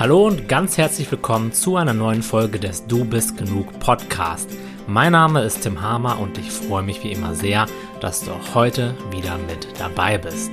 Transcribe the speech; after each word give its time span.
Hallo 0.00 0.26
und 0.26 0.48
ganz 0.48 0.78
herzlich 0.78 1.10
willkommen 1.10 1.52
zu 1.52 1.76
einer 1.76 1.92
neuen 1.92 2.22
Folge 2.22 2.58
des 2.58 2.86
Du 2.86 3.04
bist 3.04 3.36
genug 3.36 3.78
Podcast. 3.80 4.48
Mein 4.86 5.12
Name 5.12 5.42
ist 5.42 5.60
Tim 5.60 5.82
Hamer 5.82 6.18
und 6.18 6.38
ich 6.38 6.50
freue 6.50 6.82
mich 6.82 7.04
wie 7.04 7.12
immer 7.12 7.34
sehr, 7.34 7.66
dass 8.00 8.24
du 8.24 8.30
auch 8.30 8.54
heute 8.54 8.94
wieder 9.10 9.36
mit 9.36 9.68
dabei 9.78 10.16
bist. 10.16 10.52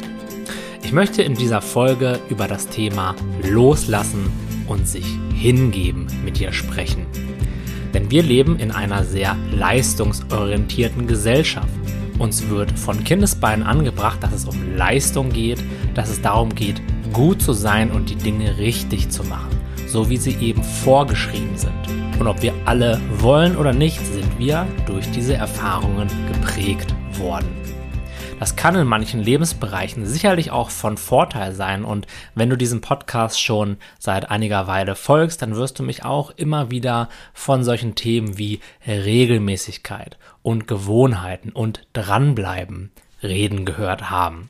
Ich 0.83 0.91
möchte 0.91 1.23
in 1.23 1.33
dieser 1.33 1.62
Folge 1.62 2.20
über 2.28 2.49
das 2.49 2.68
Thema 2.68 3.15
Loslassen 3.42 4.29
und 4.68 4.86
sich 4.86 5.08
hingeben 5.33 6.08
mit 6.26 6.40
dir 6.40 6.52
sprechen. 6.52 7.06
Denn 7.94 8.12
wir 8.12 8.24
leben 8.24 8.60
in 8.60 8.72
einer 8.72 9.06
sehr 9.06 9.38
leistungsorientierten 9.54 11.08
Gesellschaft. 11.08 11.70
Uns 12.20 12.50
wird 12.50 12.78
von 12.78 13.02
Kindesbeinen 13.02 13.66
angebracht, 13.66 14.22
dass 14.22 14.34
es 14.34 14.44
um 14.44 14.76
Leistung 14.76 15.29
geht, 15.29 15.64
dass 15.94 16.09
es 16.09 16.22
darum 16.22 16.54
geht, 16.54 16.82
gut 17.13 17.41
zu 17.41 17.53
sein 17.53 17.91
und 17.91 18.09
die 18.09 18.16
Dinge 18.16 18.58
richtig 18.58 19.09
zu 19.09 19.23
machen, 19.23 19.59
so 19.88 20.09
wie 20.09 20.18
sie 20.18 20.36
eben 20.36 20.63
vorgeschrieben 20.63 21.58
sind. 21.58 21.73
Und 22.20 22.27
ob 22.27 22.41
wir 22.41 22.54
alle 22.66 22.99
wollen 23.20 23.55
oder 23.55 23.73
nicht, 23.73 24.05
sind 24.05 24.40
wir 24.40 24.68
durch 24.86 25.09
diese 25.12 25.35
Erfahrungen 25.35 26.08
geprägt 26.32 26.94
worden. 27.20 27.48
Das 28.40 28.55
kann 28.55 28.76
in 28.76 28.85
manchen 28.85 29.20
Lebensbereichen 29.20 30.05
sicherlich 30.05 30.52
auch 30.52 30.70
von 30.70 30.98
Vorteil 30.98 31.54
sein 31.54 31.84
und 31.84 32.05
wenn 32.35 32.49
du 32.49 32.55
diesem 32.55 32.82
Podcast 32.82 33.41
schon 33.41 33.77
seit 33.98 34.30
einiger 34.30 34.68
Weile 34.68 34.96
folgst, 34.96 35.41
dann 35.41 35.55
wirst 35.55 35.80
du 35.80 35.84
mich 35.84 36.05
auch 36.05 36.32
immer 36.32 36.70
wieder 36.70 37.10
von 37.34 37.63
solchen 37.63 37.96
Themen 37.96 38.38
wie 38.38 38.60
Regelmäßigkeit 38.85 40.18
und 40.44 40.68
Gewohnheiten 40.68 41.49
und 41.49 41.88
dranbleiben 41.94 42.91
reden 43.24 43.66
gehört 43.66 44.12
haben. 44.12 44.49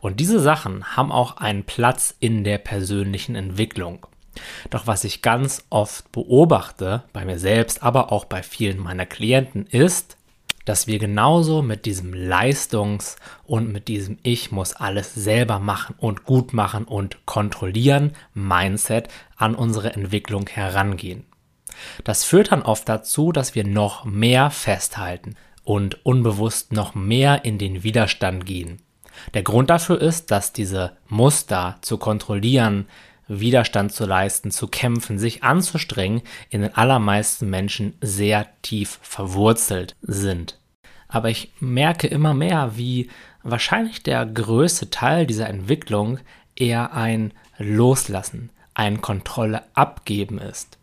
Und 0.00 0.20
diese 0.20 0.40
Sachen 0.40 0.96
haben 0.96 1.12
auch 1.12 1.36
einen 1.36 1.64
Platz 1.64 2.14
in 2.20 2.44
der 2.44 2.58
persönlichen 2.58 3.34
Entwicklung. 3.34 4.06
Doch 4.70 4.86
was 4.86 5.04
ich 5.04 5.22
ganz 5.22 5.64
oft 5.70 6.10
beobachte, 6.12 7.04
bei 7.12 7.24
mir 7.24 7.38
selbst, 7.38 7.82
aber 7.82 8.12
auch 8.12 8.24
bei 8.24 8.42
vielen 8.42 8.78
meiner 8.78 9.06
Klienten, 9.06 9.66
ist, 9.66 10.16
dass 10.64 10.86
wir 10.86 10.98
genauso 10.98 11.62
mit 11.62 11.86
diesem 11.86 12.12
Leistungs- 12.12 13.16
und 13.44 13.72
mit 13.72 13.88
diesem 13.88 14.18
Ich 14.22 14.52
muss 14.52 14.74
alles 14.74 15.14
selber 15.14 15.58
machen 15.58 15.94
und 15.98 16.24
gut 16.24 16.52
machen 16.52 16.84
und 16.84 17.26
kontrollieren 17.26 18.12
Mindset 18.34 19.08
an 19.36 19.54
unsere 19.54 19.94
Entwicklung 19.94 20.46
herangehen. 20.48 21.24
Das 22.04 22.24
führt 22.24 22.52
dann 22.52 22.62
oft 22.62 22.88
dazu, 22.88 23.32
dass 23.32 23.54
wir 23.54 23.64
noch 23.64 24.04
mehr 24.04 24.50
festhalten 24.50 25.34
und 25.64 26.04
unbewusst 26.04 26.72
noch 26.72 26.94
mehr 26.94 27.44
in 27.44 27.58
den 27.58 27.82
Widerstand 27.82 28.46
gehen. 28.46 28.82
Der 29.34 29.42
Grund 29.42 29.70
dafür 29.70 30.00
ist, 30.00 30.30
dass 30.30 30.52
diese 30.52 30.92
Muster 31.08 31.78
zu 31.80 31.98
kontrollieren, 31.98 32.86
Widerstand 33.28 33.92
zu 33.92 34.06
leisten, 34.06 34.50
zu 34.50 34.66
kämpfen, 34.66 35.18
sich 35.18 35.44
anzustrengen, 35.44 36.22
in 36.50 36.62
den 36.62 36.74
allermeisten 36.74 37.48
Menschen 37.48 37.94
sehr 38.00 38.46
tief 38.62 38.98
verwurzelt 39.02 39.94
sind. 40.02 40.58
Aber 41.06 41.30
ich 41.30 41.52
merke 41.60 42.08
immer 42.08 42.34
mehr, 42.34 42.72
wie 42.76 43.08
wahrscheinlich 43.42 44.02
der 44.02 44.26
größte 44.26 44.90
Teil 44.90 45.26
dieser 45.26 45.48
Entwicklung 45.48 46.18
eher 46.56 46.92
ein 46.92 47.32
Loslassen, 47.58 48.50
ein 48.74 49.00
Kontrolle 49.00 49.62
abgeben 49.74 50.38
ist. 50.38 50.79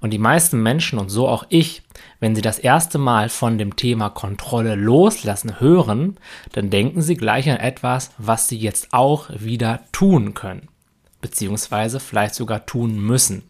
Und 0.00 0.10
die 0.10 0.18
meisten 0.18 0.62
Menschen 0.62 0.98
und 0.98 1.08
so 1.08 1.28
auch 1.28 1.44
ich, 1.48 1.82
wenn 2.20 2.34
sie 2.34 2.42
das 2.42 2.58
erste 2.58 2.98
Mal 2.98 3.28
von 3.28 3.58
dem 3.58 3.76
Thema 3.76 4.10
Kontrolle 4.10 4.74
loslassen 4.74 5.60
hören, 5.60 6.16
dann 6.52 6.70
denken 6.70 7.02
sie 7.02 7.16
gleich 7.16 7.48
an 7.50 7.56
etwas, 7.56 8.10
was 8.18 8.48
sie 8.48 8.58
jetzt 8.58 8.88
auch 8.92 9.30
wieder 9.30 9.80
tun 9.92 10.34
können, 10.34 10.68
beziehungsweise 11.20 12.00
vielleicht 12.00 12.34
sogar 12.34 12.66
tun 12.66 13.00
müssen. 13.00 13.42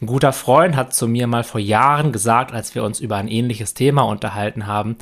Ein 0.00 0.06
guter 0.06 0.32
Freund 0.32 0.76
hat 0.76 0.94
zu 0.94 1.08
mir 1.08 1.26
mal 1.26 1.44
vor 1.44 1.60
Jahren 1.60 2.12
gesagt, 2.12 2.52
als 2.52 2.74
wir 2.74 2.84
uns 2.84 3.00
über 3.00 3.16
ein 3.16 3.28
ähnliches 3.28 3.74
Thema 3.74 4.02
unterhalten 4.02 4.66
haben, 4.66 4.96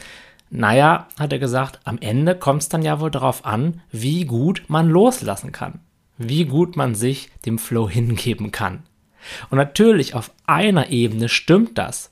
naja, 0.49 1.09
hat 1.19 1.33
er 1.33 1.39
gesagt, 1.39 1.81
am 1.85 1.99
Ende 1.99 2.37
kommt 2.37 2.63
es 2.63 2.69
dann 2.69 2.83
ja 2.83 3.01
wohl 3.01 3.11
darauf 3.11 3.45
an, 3.45 3.83
wie 3.91 4.25
gut 4.25 4.65
man 4.69 4.89
loslassen 4.89 5.53
kann, 5.53 5.81
wie 6.19 6.45
gut 6.45 6.77
man 6.77 6.95
sich 6.95 7.31
dem 7.45 7.59
Flow 7.59 7.89
hingeben 7.89 8.53
kann. 8.53 8.85
Und 9.51 9.59
natürlich 9.59 10.15
auf 10.15 10.31
einer 10.47 10.91
Ebene 10.91 11.29
stimmt 11.29 11.79
das. 11.79 12.11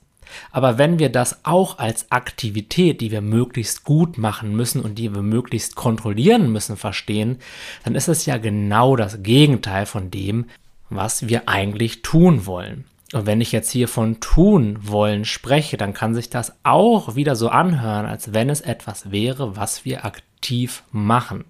Aber 0.51 0.77
wenn 0.77 0.99
wir 0.99 1.09
das 1.09 1.45
auch 1.45 1.77
als 1.77 2.11
Aktivität, 2.11 3.01
die 3.01 3.11
wir 3.11 3.21
möglichst 3.21 3.83
gut 3.83 4.17
machen 4.17 4.55
müssen 4.55 4.81
und 4.81 4.95
die 4.95 5.13
wir 5.13 5.21
möglichst 5.21 5.75
kontrollieren 5.75 6.51
müssen, 6.51 6.77
verstehen, 6.77 7.39
dann 7.83 7.95
ist 7.95 8.07
es 8.07 8.25
ja 8.25 8.37
genau 8.37 8.95
das 8.95 9.23
Gegenteil 9.23 9.85
von 9.85 10.11
dem, 10.11 10.45
was 10.89 11.27
wir 11.27 11.47
eigentlich 11.47 12.01
tun 12.01 12.45
wollen. 12.45 12.85
Und 13.13 13.27
wenn 13.27 13.39
ich 13.39 13.51
jetzt 13.51 13.71
hier 13.71 13.87
von 13.87 14.19
tun 14.19 14.79
wollen 14.81 15.25
spreche, 15.25 15.77
dann 15.77 15.93
kann 15.93 16.15
sich 16.15 16.29
das 16.29 16.53
auch 16.63 17.15
wieder 17.15 17.35
so 17.35 17.49
anhören, 17.49 18.05
als 18.05 18.33
wenn 18.33 18.49
es 18.49 18.61
etwas 18.61 19.11
wäre, 19.11 19.55
was 19.55 19.85
wir 19.85 20.05
aktiv 20.05 20.83
machen. 20.91 21.45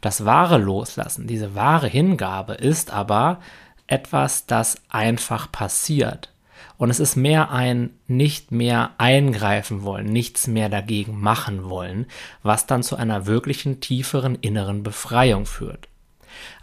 Das 0.00 0.24
wahre 0.24 0.58
Loslassen, 0.58 1.26
diese 1.26 1.54
wahre 1.54 1.88
Hingabe 1.88 2.54
ist 2.54 2.92
aber 2.92 3.40
etwas, 3.86 4.46
das 4.46 4.76
einfach 4.88 5.50
passiert. 5.50 6.32
Und 6.78 6.90
es 6.90 7.00
ist 7.00 7.16
mehr 7.16 7.50
ein 7.50 7.90
nicht 8.06 8.52
mehr 8.52 8.90
eingreifen 8.98 9.82
wollen, 9.82 10.06
nichts 10.06 10.46
mehr 10.46 10.68
dagegen 10.68 11.18
machen 11.20 11.70
wollen, 11.70 12.06
was 12.42 12.66
dann 12.66 12.82
zu 12.82 12.96
einer 12.96 13.26
wirklichen 13.26 13.80
tieferen 13.80 14.34
inneren 14.34 14.82
Befreiung 14.82 15.46
führt. 15.46 15.88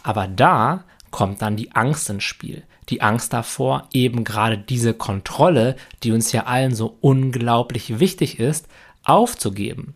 Aber 0.03 0.27
da 0.27 0.83
kommt 1.09 1.41
dann 1.41 1.55
die 1.55 1.71
Angst 1.71 2.09
ins 2.09 2.23
Spiel. 2.23 2.63
Die 2.89 3.01
Angst 3.01 3.33
davor, 3.33 3.87
eben 3.93 4.23
gerade 4.23 4.57
diese 4.57 4.93
Kontrolle, 4.93 5.75
die 6.03 6.11
uns 6.11 6.31
ja 6.31 6.43
allen 6.43 6.75
so 6.75 6.97
unglaublich 7.01 7.99
wichtig 7.99 8.39
ist, 8.39 8.67
aufzugeben. 9.03 9.95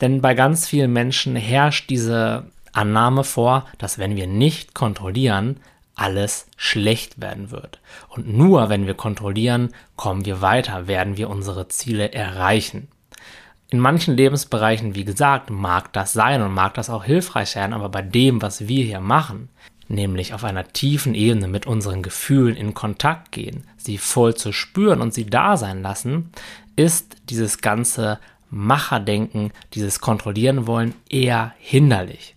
Denn 0.00 0.20
bei 0.20 0.34
ganz 0.34 0.68
vielen 0.68 0.92
Menschen 0.92 1.36
herrscht 1.36 1.88
diese 1.90 2.50
Annahme 2.72 3.24
vor, 3.24 3.66
dass 3.78 3.98
wenn 3.98 4.16
wir 4.16 4.26
nicht 4.26 4.74
kontrollieren, 4.74 5.60
alles 6.02 6.46
schlecht 6.56 7.20
werden 7.20 7.52
wird. 7.52 7.78
Und 8.08 8.28
nur 8.28 8.68
wenn 8.68 8.86
wir 8.86 8.94
kontrollieren, 8.94 9.72
kommen 9.94 10.24
wir 10.24 10.40
weiter, 10.40 10.88
werden 10.88 11.16
wir 11.16 11.30
unsere 11.30 11.68
Ziele 11.68 12.12
erreichen. 12.12 12.88
In 13.70 13.78
manchen 13.78 14.16
Lebensbereichen, 14.16 14.96
wie 14.96 15.04
gesagt, 15.04 15.48
mag 15.48 15.92
das 15.92 16.12
sein 16.12 16.42
und 16.42 16.52
mag 16.52 16.74
das 16.74 16.90
auch 16.90 17.04
hilfreich 17.04 17.50
sein, 17.50 17.72
aber 17.72 17.88
bei 17.88 18.02
dem, 18.02 18.42
was 18.42 18.66
wir 18.66 18.84
hier 18.84 19.00
machen, 19.00 19.48
nämlich 19.88 20.34
auf 20.34 20.42
einer 20.42 20.66
tiefen 20.72 21.14
Ebene 21.14 21.46
mit 21.46 21.66
unseren 21.66 22.02
Gefühlen 22.02 22.56
in 22.56 22.74
Kontakt 22.74 23.30
gehen, 23.30 23.64
sie 23.76 23.96
voll 23.96 24.34
zu 24.34 24.52
spüren 24.52 25.00
und 25.00 25.14
sie 25.14 25.26
da 25.26 25.56
sein 25.56 25.82
lassen, 25.82 26.32
ist 26.74 27.16
dieses 27.30 27.58
ganze 27.58 28.18
Macherdenken, 28.50 29.52
dieses 29.74 30.00
Kontrollieren 30.00 30.66
wollen 30.66 30.94
eher 31.08 31.54
hinderlich. 31.58 32.34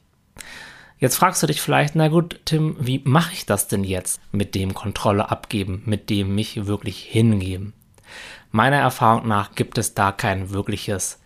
Jetzt 0.98 1.18
fragst 1.18 1.44
du 1.44 1.48
dich 1.48 1.62
vielleicht, 1.62 1.96
na 1.96 2.08
gut, 2.08 2.40
Tim, 2.46 2.78
wie 2.80 3.02
mache 3.04 3.34
ich 3.34 3.46
das 3.46 3.68
denn 3.68 3.84
jetzt 3.84 4.22
mit 4.32 4.56
dem 4.56 4.74
Kontrolle 4.74 5.30
abgeben, 5.30 5.84
mit 5.86 6.10
dem 6.10 6.34
mich 6.36 6.66
wirklich 6.68 7.00
hingeben? 7.00 7.74
Meiner 8.52 8.78
Erfahrung 8.78 9.28
nach 9.28 9.56
gibt 9.56 9.78
es 9.78 9.94
da 9.94 10.14
kein 10.14 10.52
wirkliches 10.52 11.20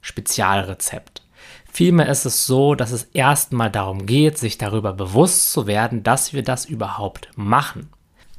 Spezialrezept. 0.00 1.22
Vielmehr 1.70 2.08
ist 2.08 2.24
es 2.24 2.46
so, 2.46 2.74
dass 2.74 2.92
es 2.92 3.04
erstmal 3.12 3.70
darum 3.70 4.06
geht, 4.06 4.38
sich 4.38 4.58
darüber 4.58 4.92
bewusst 4.92 5.52
zu 5.52 5.66
werden, 5.66 6.02
dass 6.02 6.32
wir 6.32 6.42
das 6.42 6.64
überhaupt 6.64 7.28
machen. 7.34 7.90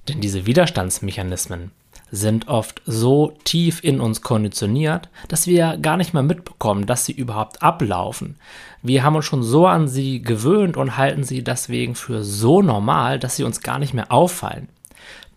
Denn 0.07 0.21
diese 0.21 0.45
Widerstandsmechanismen 0.45 1.71
sind 2.11 2.47
oft 2.47 2.81
so 2.85 3.33
tief 3.43 3.83
in 3.83 3.99
uns 3.99 4.21
konditioniert, 4.21 5.09
dass 5.27 5.47
wir 5.47 5.77
gar 5.77 5.97
nicht 5.97 6.13
mehr 6.13 6.23
mitbekommen, 6.23 6.85
dass 6.85 7.05
sie 7.05 7.13
überhaupt 7.13 7.61
ablaufen. 7.61 8.35
Wir 8.81 9.03
haben 9.03 9.15
uns 9.15 9.25
schon 9.25 9.43
so 9.43 9.67
an 9.67 9.87
sie 9.87 10.21
gewöhnt 10.21 10.77
und 10.77 10.97
halten 10.97 11.23
sie 11.23 11.43
deswegen 11.43 11.95
für 11.95 12.23
so 12.23 12.61
normal, 12.61 13.19
dass 13.19 13.35
sie 13.35 13.43
uns 13.43 13.61
gar 13.61 13.79
nicht 13.79 13.93
mehr 13.93 14.11
auffallen. 14.11 14.69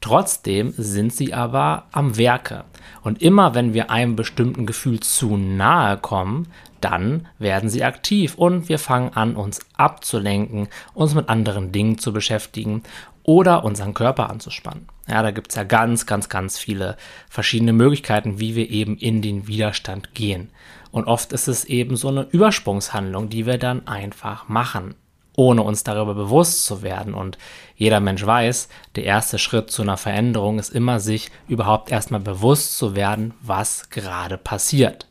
Trotzdem 0.00 0.74
sind 0.76 1.12
sie 1.12 1.32
aber 1.32 1.84
am 1.92 2.16
Werke. 2.16 2.64
Und 3.02 3.22
immer 3.22 3.54
wenn 3.54 3.72
wir 3.72 3.90
einem 3.90 4.16
bestimmten 4.16 4.66
Gefühl 4.66 5.00
zu 5.00 5.36
nahe 5.36 5.96
kommen, 5.96 6.48
dann 6.80 7.28
werden 7.38 7.70
sie 7.70 7.84
aktiv 7.84 8.34
und 8.34 8.68
wir 8.68 8.80
fangen 8.80 9.14
an, 9.14 9.36
uns 9.36 9.60
abzulenken, 9.76 10.68
uns 10.94 11.14
mit 11.14 11.28
anderen 11.28 11.70
Dingen 11.70 11.98
zu 11.98 12.12
beschäftigen 12.12 12.82
oder 13.22 13.64
unseren 13.64 13.94
Körper 13.94 14.28
anzuspannen. 14.28 14.88
Ja, 15.12 15.22
da 15.22 15.30
gibt 15.30 15.50
es 15.50 15.56
ja 15.56 15.64
ganz, 15.64 16.06
ganz, 16.06 16.30
ganz 16.30 16.58
viele 16.58 16.96
verschiedene 17.28 17.74
Möglichkeiten, 17.74 18.40
wie 18.40 18.56
wir 18.56 18.70
eben 18.70 18.96
in 18.96 19.20
den 19.20 19.46
Widerstand 19.46 20.14
gehen. 20.14 20.48
Und 20.90 21.04
oft 21.04 21.34
ist 21.34 21.48
es 21.48 21.66
eben 21.66 21.96
so 21.96 22.08
eine 22.08 22.22
Übersprungshandlung, 22.22 23.28
die 23.28 23.44
wir 23.44 23.58
dann 23.58 23.86
einfach 23.86 24.48
machen, 24.48 24.94
ohne 25.36 25.64
uns 25.64 25.84
darüber 25.84 26.14
bewusst 26.14 26.64
zu 26.64 26.80
werden. 26.80 27.12
Und 27.12 27.36
jeder 27.76 28.00
Mensch 28.00 28.24
weiß, 28.24 28.70
der 28.96 29.04
erste 29.04 29.38
Schritt 29.38 29.70
zu 29.70 29.82
einer 29.82 29.98
Veränderung 29.98 30.58
ist 30.58 30.70
immer, 30.70 30.98
sich 30.98 31.30
überhaupt 31.46 31.92
erstmal 31.92 32.20
bewusst 32.20 32.78
zu 32.78 32.96
werden, 32.96 33.34
was 33.42 33.90
gerade 33.90 34.38
passiert. 34.38 35.08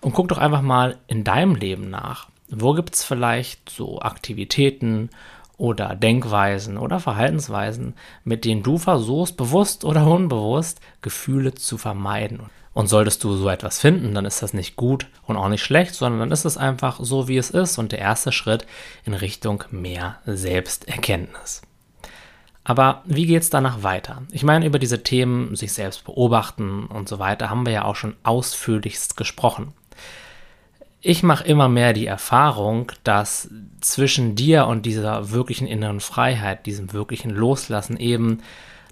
Und 0.00 0.14
guck 0.14 0.26
doch 0.26 0.38
einfach 0.38 0.62
mal 0.62 0.98
in 1.06 1.22
deinem 1.22 1.54
Leben 1.54 1.90
nach. 1.90 2.28
Wo 2.48 2.72
gibt 2.72 2.96
es 2.96 3.04
vielleicht 3.04 3.70
so 3.70 4.00
Aktivitäten 4.00 5.10
oder 5.58 5.94
Denkweisen 5.96 6.78
oder 6.78 7.00
Verhaltensweisen, 7.00 7.94
mit 8.24 8.44
denen 8.44 8.62
du 8.62 8.78
versuchst, 8.78 9.36
bewusst 9.36 9.84
oder 9.84 10.06
unbewusst 10.06 10.80
Gefühle 11.02 11.54
zu 11.54 11.76
vermeiden. 11.76 12.48
Und 12.72 12.86
solltest 12.86 13.24
du 13.24 13.34
so 13.34 13.48
etwas 13.48 13.80
finden, 13.80 14.14
dann 14.14 14.24
ist 14.24 14.40
das 14.40 14.54
nicht 14.54 14.76
gut 14.76 15.08
und 15.26 15.36
auch 15.36 15.48
nicht 15.48 15.64
schlecht, 15.64 15.94
sondern 15.94 16.20
dann 16.20 16.30
ist 16.30 16.44
es 16.44 16.56
einfach 16.56 17.00
so, 17.02 17.26
wie 17.26 17.36
es 17.36 17.50
ist 17.50 17.76
und 17.76 17.90
der 17.90 17.98
erste 17.98 18.30
Schritt 18.30 18.66
in 19.04 19.14
Richtung 19.14 19.64
mehr 19.72 20.20
Selbsterkenntnis. 20.26 21.62
Aber 22.62 23.02
wie 23.04 23.26
geht 23.26 23.42
es 23.42 23.50
danach 23.50 23.82
weiter? 23.82 24.22
Ich 24.30 24.44
meine, 24.44 24.66
über 24.66 24.78
diese 24.78 25.02
Themen, 25.02 25.56
sich 25.56 25.72
selbst 25.72 26.04
beobachten 26.04 26.84
und 26.86 27.08
so 27.08 27.18
weiter, 27.18 27.50
haben 27.50 27.66
wir 27.66 27.72
ja 27.72 27.84
auch 27.84 27.96
schon 27.96 28.14
ausführlichst 28.22 29.16
gesprochen 29.16 29.72
ich 31.00 31.22
mache 31.22 31.44
immer 31.44 31.68
mehr 31.68 31.92
die 31.92 32.06
Erfahrung, 32.06 32.90
dass 33.04 33.48
zwischen 33.80 34.34
dir 34.34 34.66
und 34.66 34.84
dieser 34.84 35.30
wirklichen 35.30 35.66
inneren 35.66 36.00
Freiheit, 36.00 36.66
diesem 36.66 36.92
wirklichen 36.92 37.30
Loslassen 37.30 37.96
eben 37.96 38.38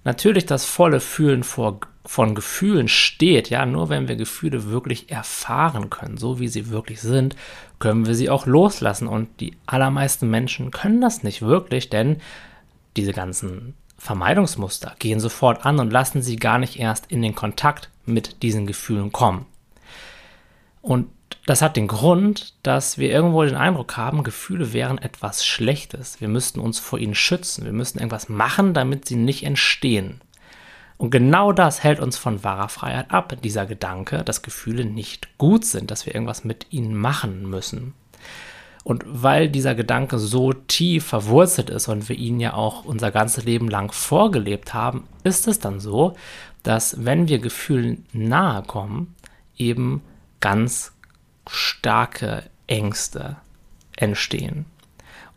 natürlich 0.05 0.47
das 0.47 0.65
volle 0.65 1.01
Fühlen 1.01 1.43
vor, 1.43 1.81
von 2.05 2.37
Gefühlen 2.37 2.87
steht. 2.87 3.51
Ja, 3.51 3.67
nur 3.67 3.89
wenn 3.89 4.07
wir 4.07 4.15
Gefühle 4.15 4.71
wirklich 4.71 5.11
erfahren 5.11 5.91
können, 5.91 6.17
so 6.17 6.39
wie 6.39 6.47
sie 6.47 6.71
wirklich 6.71 7.01
sind, 7.01 7.35
können 7.81 8.07
wir 8.07 8.15
sie 8.15 8.31
auch 8.31 8.47
loslassen. 8.47 9.09
Und 9.09 9.41
die 9.41 9.57
allermeisten 9.67 10.31
Menschen 10.31 10.71
können 10.71 11.01
das 11.01 11.25
nicht 11.25 11.43
wirklich, 11.43 11.91
denn 11.91 12.19
diese 12.97 13.13
ganzen 13.13 13.75
Vermeidungsmuster 13.99 14.95
gehen 15.01 15.19
sofort 15.19 15.67
an 15.67 15.81
und 15.81 15.91
lassen 15.91 16.23
sie 16.23 16.37
gar 16.37 16.59
nicht 16.59 16.79
erst 16.79 17.11
in 17.11 17.21
den 17.21 17.35
Kontakt 17.35 17.91
mit 18.05 18.45
diesen 18.45 18.69
Gefühlen 18.69 19.11
kommen. 19.11 19.47
Und 20.83 21.09
das 21.47 21.63
hat 21.63 21.77
den 21.77 21.87
Grund, 21.87 22.55
dass 22.65 22.99
wir 22.99 23.11
irgendwo 23.11 23.45
den 23.45 23.55
Eindruck 23.55 23.97
haben, 23.97 24.25
Gefühle 24.25 24.73
wären 24.73 24.99
etwas 24.99 25.47
Schlechtes. 25.47 26.21
Wir 26.21 26.29
müssten 26.29 26.59
uns 26.59 26.81
vor 26.81 26.99
ihnen 26.99 27.15
schützen. 27.15 27.65
Wir 27.65 27.73
müssten 27.73 27.99
irgendwas 27.99 28.29
machen, 28.29 28.75
damit 28.75 29.07
sie 29.07 29.15
nicht 29.15 29.45
entstehen. 29.45 30.21
Und 30.99 31.11
genau 31.11 31.53
das 31.53 31.85
hält 31.85 32.01
uns 32.01 32.17
von 32.17 32.43
wahrer 32.43 32.69
Freiheit 32.69 33.11
ab, 33.13 33.37
dieser 33.45 33.65
Gedanke, 33.65 34.25
dass 34.25 34.43
Gefühle 34.43 34.85
nicht 34.85 35.39
gut 35.39 35.65
sind, 35.65 35.91
dass 35.91 36.05
wir 36.05 36.15
irgendwas 36.15 36.43
mit 36.43 36.67
ihnen 36.71 36.97
machen 36.97 37.49
müssen. 37.49 37.95
Und 38.83 39.05
weil 39.07 39.49
dieser 39.49 39.75
Gedanke 39.75 40.19
so 40.19 40.53
tief 40.53 41.07
verwurzelt 41.07 41.71
ist 41.71 41.89
und 41.89 42.09
wir 42.09 42.17
ihn 42.17 42.41
ja 42.41 42.55
auch 42.55 42.85
unser 42.85 43.11
ganzes 43.11 43.45
Leben 43.45 43.69
lang 43.69 43.93
vorgelebt 43.93 44.75
haben, 44.75 45.05
ist 45.23 45.47
es 45.47 45.59
dann 45.59 45.81
so, 45.81 46.17
dass 46.63 47.05
wenn 47.05 47.29
wir 47.29 47.39
Gefühlen 47.39 48.07
nahe 48.13 48.63
kommen, 48.63 49.15
eben 49.57 50.03
ganz 50.41 50.93
starke 51.49 52.45
Ängste 52.67 53.37
entstehen. 53.97 54.67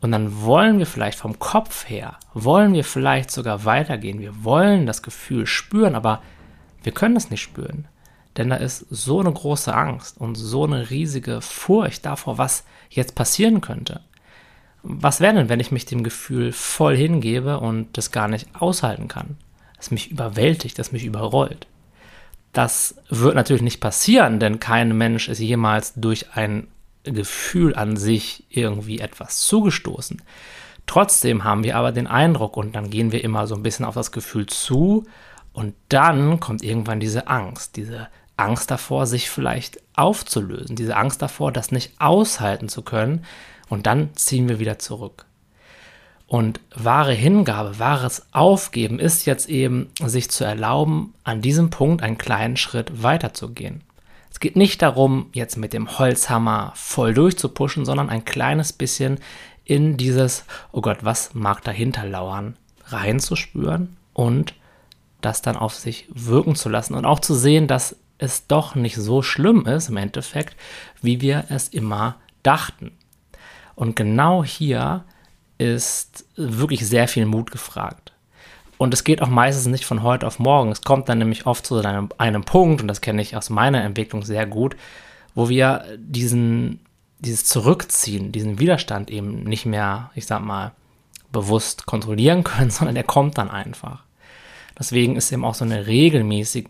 Und 0.01 0.11
dann 0.11 0.43
wollen 0.43 0.79
wir 0.79 0.85
vielleicht 0.85 1.19
vom 1.19 1.39
Kopf 1.39 1.89
her, 1.89 2.17
wollen 2.33 2.73
wir 2.73 2.85
vielleicht 2.85 3.31
sogar 3.31 3.65
weitergehen. 3.65 4.19
Wir 4.19 4.43
wollen 4.43 4.85
das 4.85 5.03
Gefühl 5.03 5.45
spüren, 5.45 5.95
aber 5.95 6.21
wir 6.83 6.93
können 6.93 7.17
es 7.17 7.29
nicht 7.29 7.41
spüren. 7.41 7.87
Denn 8.37 8.49
da 8.49 8.55
ist 8.55 8.85
so 8.89 9.19
eine 9.19 9.33
große 9.33 9.73
Angst 9.73 10.17
und 10.17 10.35
so 10.35 10.63
eine 10.63 10.89
riesige 10.89 11.41
Furcht 11.41 12.05
davor, 12.05 12.37
was 12.37 12.63
jetzt 12.89 13.15
passieren 13.15 13.59
könnte. 13.59 14.01
Was 14.81 15.19
wäre 15.19 15.33
denn, 15.33 15.49
wenn 15.49 15.59
ich 15.59 15.71
mich 15.71 15.85
dem 15.85 16.03
Gefühl 16.03 16.53
voll 16.53 16.95
hingebe 16.95 17.59
und 17.59 17.97
das 17.97 18.11
gar 18.11 18.29
nicht 18.29 18.47
aushalten 18.53 19.09
kann? 19.09 19.35
Das 19.75 19.91
mich 19.91 20.09
überwältigt, 20.09 20.79
das 20.79 20.93
mich 20.93 21.03
überrollt. 21.03 21.67
Das 22.53 22.95
wird 23.09 23.35
natürlich 23.35 23.61
nicht 23.61 23.79
passieren, 23.79 24.39
denn 24.39 24.59
kein 24.59 24.97
Mensch 24.97 25.29
ist 25.29 25.39
jemals 25.39 25.93
durch 25.95 26.33
ein 26.33 26.67
Gefühl 27.03 27.75
an 27.75 27.95
sich 27.95 28.45
irgendwie 28.49 28.99
etwas 28.99 29.41
zugestoßen. 29.41 30.21
Trotzdem 30.85 31.43
haben 31.43 31.63
wir 31.63 31.77
aber 31.77 31.91
den 31.91 32.07
Eindruck 32.07 32.57
und 32.57 32.75
dann 32.75 32.89
gehen 32.89 33.11
wir 33.11 33.23
immer 33.23 33.45
so 33.45 33.55
ein 33.55 33.63
bisschen 33.63 33.85
auf 33.85 33.93
das 33.93 34.11
Gefühl 34.11 34.47
zu 34.47 35.05
und 35.53 35.75
dann 35.89 36.39
kommt 36.39 36.63
irgendwann 36.63 36.99
diese 36.99 37.27
Angst, 37.27 37.75
diese 37.75 38.07
Angst 38.37 38.71
davor, 38.71 39.05
sich 39.05 39.29
vielleicht 39.29 39.81
aufzulösen, 39.95 40.75
diese 40.75 40.95
Angst 40.95 41.21
davor, 41.21 41.51
das 41.51 41.71
nicht 41.71 41.93
aushalten 41.99 42.69
zu 42.69 42.81
können 42.81 43.25
und 43.67 43.85
dann 43.85 44.15
ziehen 44.15 44.49
wir 44.49 44.59
wieder 44.59 44.79
zurück. 44.79 45.25
Und 46.29 46.59
wahre 46.75 47.13
Hingabe, 47.13 47.79
wahres 47.79 48.27
Aufgeben 48.33 48.99
ist 48.99 49.25
jetzt 49.25 49.49
eben, 49.49 49.89
sich 49.99 50.29
zu 50.29 50.43
erlauben, 50.43 51.15
an 51.23 51.41
diesem 51.41 51.71
Punkt 51.71 52.03
einen 52.03 52.19
kleinen 52.19 52.55
Schritt 52.55 53.01
weiterzugehen. 53.01 53.81
Es 54.29 54.39
geht 54.39 54.55
nicht 54.55 54.83
darum, 54.83 55.31
jetzt 55.33 55.57
mit 55.57 55.73
dem 55.73 55.97
Holzhammer 55.97 56.71
voll 56.75 57.15
durchzupuschen, 57.15 57.83
sondern 57.83 58.11
ein 58.11 58.25
kleines 58.25 58.73
bisschen 58.73 59.17
in 59.65 59.97
dieses, 59.97 60.45
oh 60.71 60.81
Gott, 60.81 60.99
was 61.01 61.33
mag 61.33 61.63
dahinter 61.63 62.05
lauern, 62.05 62.57
reinzuspüren 62.85 63.97
und 64.13 64.53
das 65.21 65.41
dann 65.41 65.57
auf 65.57 65.73
sich 65.73 66.07
wirken 66.13 66.53
zu 66.53 66.69
lassen 66.69 66.93
und 66.93 67.05
auch 67.05 67.21
zu 67.21 67.33
sehen, 67.33 67.65
dass 67.65 67.95
es 68.19 68.45
doch 68.45 68.75
nicht 68.75 68.97
so 68.97 69.23
schlimm 69.23 69.65
ist 69.65 69.89
im 69.89 69.97
Endeffekt, 69.97 70.55
wie 71.01 71.21
wir 71.21 71.45
es 71.49 71.69
immer 71.69 72.17
dachten. 72.43 72.91
Und 73.73 73.95
genau 73.95 74.43
hier 74.43 75.05
ist 75.59 76.25
wirklich 76.35 76.87
sehr 76.87 77.07
viel 77.07 77.27
Mut 77.27 77.51
gefragt. 77.51 78.13
Und 78.79 78.93
es 78.93 79.03
geht 79.03 79.21
auch 79.21 79.27
meistens 79.27 79.67
nicht 79.67 79.85
von 79.85 80.03
heute 80.03 80.25
auf 80.25 80.39
morgen. 80.39 80.71
Es 80.71 80.81
kommt 80.81 81.09
dann 81.09 81.19
nämlich 81.19 81.45
oft 81.45 81.65
zu 81.65 81.75
einem, 81.79 82.09
einem 82.17 82.43
Punkt, 82.45 82.81
und 82.81 82.87
das 82.87 83.01
kenne 83.01 83.21
ich 83.21 83.35
aus 83.35 83.49
meiner 83.49 83.83
Entwicklung 83.83 84.23
sehr 84.23 84.47
gut, 84.47 84.77
wo 85.35 85.49
wir 85.49 85.83
diesen, 85.97 86.79
dieses 87.19 87.43
Zurückziehen, 87.43 88.31
diesen 88.31 88.57
Widerstand 88.57 89.11
eben 89.11 89.43
nicht 89.43 89.65
mehr, 89.65 90.11
ich 90.15 90.25
sag 90.25 90.41
mal, 90.41 90.71
bewusst 91.31 91.85
kontrollieren 91.85 92.43
können, 92.45 92.71
sondern 92.71 92.95
der 92.95 93.03
kommt 93.03 93.37
dann 93.37 93.51
einfach. 93.51 94.03
Deswegen 94.79 95.17
ist 95.17 95.31
eben 95.33 95.43
auch 95.43 95.55
so 95.55 95.65
eine 95.65 95.87
regelmäßig, 95.87 96.69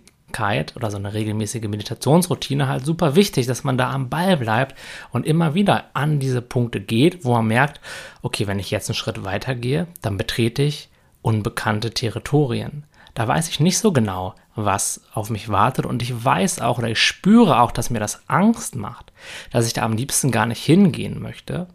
oder 0.75 0.91
so 0.91 0.97
eine 0.97 1.13
regelmäßige 1.13 1.67
Meditationsroutine 1.67 2.67
halt 2.67 2.85
super 2.85 3.15
wichtig, 3.15 3.47
dass 3.47 3.63
man 3.63 3.77
da 3.77 3.91
am 3.91 4.09
Ball 4.09 4.37
bleibt 4.37 4.75
und 5.11 5.25
immer 5.25 5.53
wieder 5.53 5.85
an 5.93 6.19
diese 6.19 6.41
Punkte 6.41 6.79
geht, 6.79 7.25
wo 7.25 7.33
man 7.33 7.47
merkt, 7.47 7.81
okay, 8.21 8.47
wenn 8.47 8.59
ich 8.59 8.71
jetzt 8.71 8.89
einen 8.89 8.95
Schritt 8.95 9.23
weiter 9.23 9.55
gehe, 9.55 9.87
dann 10.01 10.17
betrete 10.17 10.63
ich 10.63 10.89
unbekannte 11.21 11.91
Territorien. 11.91 12.85
Da 13.13 13.27
weiß 13.27 13.49
ich 13.49 13.59
nicht 13.59 13.77
so 13.77 13.91
genau, 13.91 14.35
was 14.55 15.01
auf 15.13 15.29
mich 15.29 15.49
wartet 15.49 15.85
und 15.85 16.01
ich 16.01 16.23
weiß 16.23 16.61
auch 16.61 16.77
oder 16.77 16.89
ich 16.89 17.01
spüre 17.01 17.59
auch, 17.59 17.71
dass 17.71 17.89
mir 17.89 17.99
das 17.99 18.21
Angst 18.27 18.75
macht, 18.75 19.11
dass 19.51 19.67
ich 19.67 19.73
da 19.73 19.81
am 19.81 19.93
liebsten 19.93 20.31
gar 20.31 20.45
nicht 20.45 20.63
hingehen 20.63 21.21
möchte. 21.21 21.67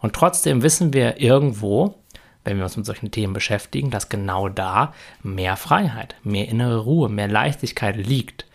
Und 0.00 0.14
trotzdem 0.14 0.62
wissen 0.62 0.92
wir 0.92 1.20
irgendwo, 1.20 2.01
wenn 2.44 2.56
wir 2.56 2.64
uns 2.64 2.76
mit 2.76 2.86
solchen 2.86 3.10
Themen 3.10 3.32
beschäftigen, 3.32 3.90
dass 3.90 4.08
genau 4.08 4.48
da 4.48 4.92
mehr 5.22 5.56
Freiheit, 5.56 6.16
mehr 6.22 6.48
innere 6.48 6.78
Ruhe, 6.78 7.08
mehr 7.08 7.28
Leichtigkeit 7.28 7.96
liegt. 7.96 8.46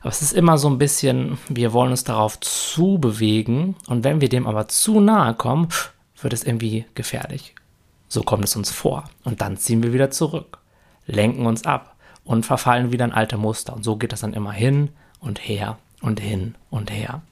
Aber 0.00 0.10
es 0.10 0.22
ist 0.22 0.32
immer 0.32 0.58
so 0.58 0.68
ein 0.68 0.78
bisschen, 0.78 1.38
wir 1.48 1.72
wollen 1.72 1.90
uns 1.90 2.04
darauf 2.04 2.38
zubewegen 2.40 3.76
und 3.86 4.04
wenn 4.04 4.20
wir 4.20 4.28
dem 4.28 4.46
aber 4.46 4.68
zu 4.68 5.00
nahe 5.00 5.34
kommen, 5.34 5.68
wird 6.20 6.32
es 6.32 6.44
irgendwie 6.44 6.84
gefährlich. 6.94 7.54
So 8.08 8.22
kommt 8.22 8.44
es 8.44 8.54
uns 8.54 8.70
vor. 8.70 9.04
Und 9.24 9.40
dann 9.40 9.56
ziehen 9.56 9.82
wir 9.82 9.92
wieder 9.92 10.10
zurück, 10.10 10.58
lenken 11.06 11.46
uns 11.46 11.64
ab 11.64 11.96
und 12.24 12.46
verfallen 12.46 12.92
wieder 12.92 13.04
in 13.04 13.12
alte 13.12 13.36
Muster. 13.36 13.74
Und 13.74 13.84
so 13.84 13.96
geht 13.96 14.12
das 14.12 14.20
dann 14.20 14.34
immer 14.34 14.52
hin 14.52 14.90
und 15.20 15.46
her 15.48 15.78
und 16.00 16.20
hin 16.20 16.54
und 16.70 16.90
her. 16.90 17.22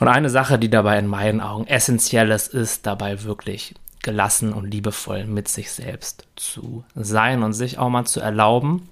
Und 0.00 0.08
eine 0.08 0.30
Sache, 0.30 0.58
die 0.58 0.70
dabei 0.70 0.98
in 0.98 1.06
meinen 1.06 1.40
Augen 1.40 1.66
essentiell 1.66 2.30
ist, 2.30 2.48
ist 2.52 2.86
dabei 2.86 3.22
wirklich 3.22 3.74
gelassen 4.02 4.52
und 4.52 4.70
liebevoll 4.70 5.24
mit 5.24 5.48
sich 5.48 5.70
selbst 5.70 6.26
zu 6.36 6.84
sein 6.94 7.42
und 7.42 7.52
sich 7.52 7.78
auch 7.78 7.88
mal 7.88 8.04
zu 8.04 8.20
erlauben, 8.20 8.88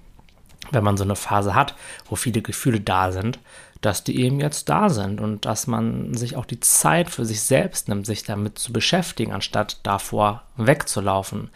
wenn 0.71 0.83
man 0.83 0.97
so 0.97 1.03
eine 1.03 1.15
Phase 1.15 1.55
hat, 1.55 1.75
wo 2.09 2.15
viele 2.15 2.41
Gefühle 2.41 2.79
da 2.79 3.11
sind, 3.11 3.39
dass 3.81 4.03
die 4.03 4.19
eben 4.19 4.39
jetzt 4.39 4.69
da 4.69 4.89
sind 4.89 5.19
und 5.19 5.45
dass 5.45 5.67
man 5.67 6.13
sich 6.13 6.35
auch 6.35 6.45
die 6.45 6.59
Zeit 6.59 7.09
für 7.09 7.25
sich 7.25 7.41
selbst 7.41 7.89
nimmt, 7.89 8.05
sich 8.05 8.23
damit 8.23 8.59
zu 8.59 8.71
beschäftigen, 8.71 9.33
anstatt 9.33 9.79
davor 9.83 10.43
wegzulaufen. 10.55 11.49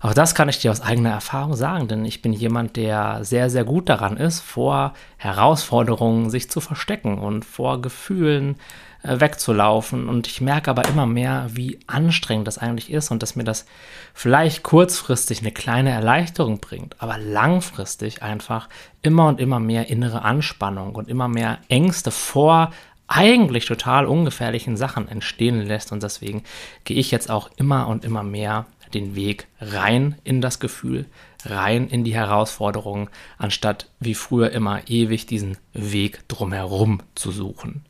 Auch 0.00 0.12
das 0.12 0.34
kann 0.34 0.50
ich 0.50 0.58
dir 0.58 0.70
aus 0.70 0.82
eigener 0.82 1.12
Erfahrung 1.12 1.54
sagen, 1.54 1.88
denn 1.88 2.04
ich 2.04 2.20
bin 2.20 2.34
jemand, 2.34 2.76
der 2.76 3.24
sehr, 3.24 3.48
sehr 3.48 3.64
gut 3.64 3.88
daran 3.88 4.18
ist, 4.18 4.40
vor 4.40 4.92
Herausforderungen 5.16 6.28
sich 6.28 6.50
zu 6.50 6.60
verstecken 6.60 7.18
und 7.18 7.46
vor 7.46 7.80
Gefühlen 7.80 8.56
wegzulaufen. 9.04 10.08
Und 10.08 10.26
ich 10.26 10.40
merke 10.40 10.70
aber 10.70 10.88
immer 10.88 11.06
mehr, 11.06 11.48
wie 11.52 11.78
anstrengend 11.86 12.48
das 12.48 12.58
eigentlich 12.58 12.90
ist 12.90 13.10
und 13.10 13.22
dass 13.22 13.36
mir 13.36 13.44
das 13.44 13.66
vielleicht 14.14 14.62
kurzfristig 14.62 15.40
eine 15.40 15.52
kleine 15.52 15.90
Erleichterung 15.90 16.58
bringt, 16.58 16.96
aber 16.98 17.18
langfristig 17.18 18.22
einfach 18.22 18.68
immer 19.02 19.28
und 19.28 19.40
immer 19.40 19.60
mehr 19.60 19.88
innere 19.88 20.22
Anspannung 20.22 20.94
und 20.94 21.08
immer 21.08 21.28
mehr 21.28 21.58
Ängste 21.68 22.10
vor 22.10 22.72
eigentlich 23.06 23.66
total 23.66 24.06
ungefährlichen 24.06 24.76
Sachen 24.76 25.08
entstehen 25.08 25.60
lässt. 25.60 25.92
Und 25.92 26.02
deswegen 26.02 26.42
gehe 26.84 26.96
ich 26.96 27.10
jetzt 27.10 27.30
auch 27.30 27.50
immer 27.56 27.86
und 27.88 28.04
immer 28.04 28.22
mehr 28.22 28.66
den 28.94 29.14
Weg 29.14 29.48
rein 29.60 30.16
in 30.24 30.40
das 30.40 30.60
Gefühl, 30.60 31.06
rein 31.44 31.88
in 31.88 32.04
die 32.04 32.14
Herausforderungen, 32.14 33.08
anstatt 33.36 33.90
wie 34.00 34.14
früher 34.14 34.50
immer 34.52 34.88
ewig 34.88 35.26
diesen 35.26 35.58
Weg 35.72 36.26
drumherum 36.28 37.02
zu 37.14 37.30
suchen. 37.32 37.84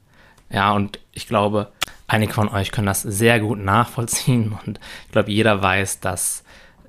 Ja, 0.55 0.73
und 0.73 1.01
ich 1.11 1.27
glaube, 1.27 1.73
einige 2.07 2.33
von 2.33 2.49
euch 2.49 2.71
können 2.71 2.87
das 2.87 3.03
sehr 3.03 3.41
gut 3.41 3.59
nachvollziehen 3.59 4.57
und 4.67 4.79
ich 5.07 5.13
glaube, 5.13 5.33
jeder 5.33 5.61
weiß, 5.61 5.99
dass 5.99 6.45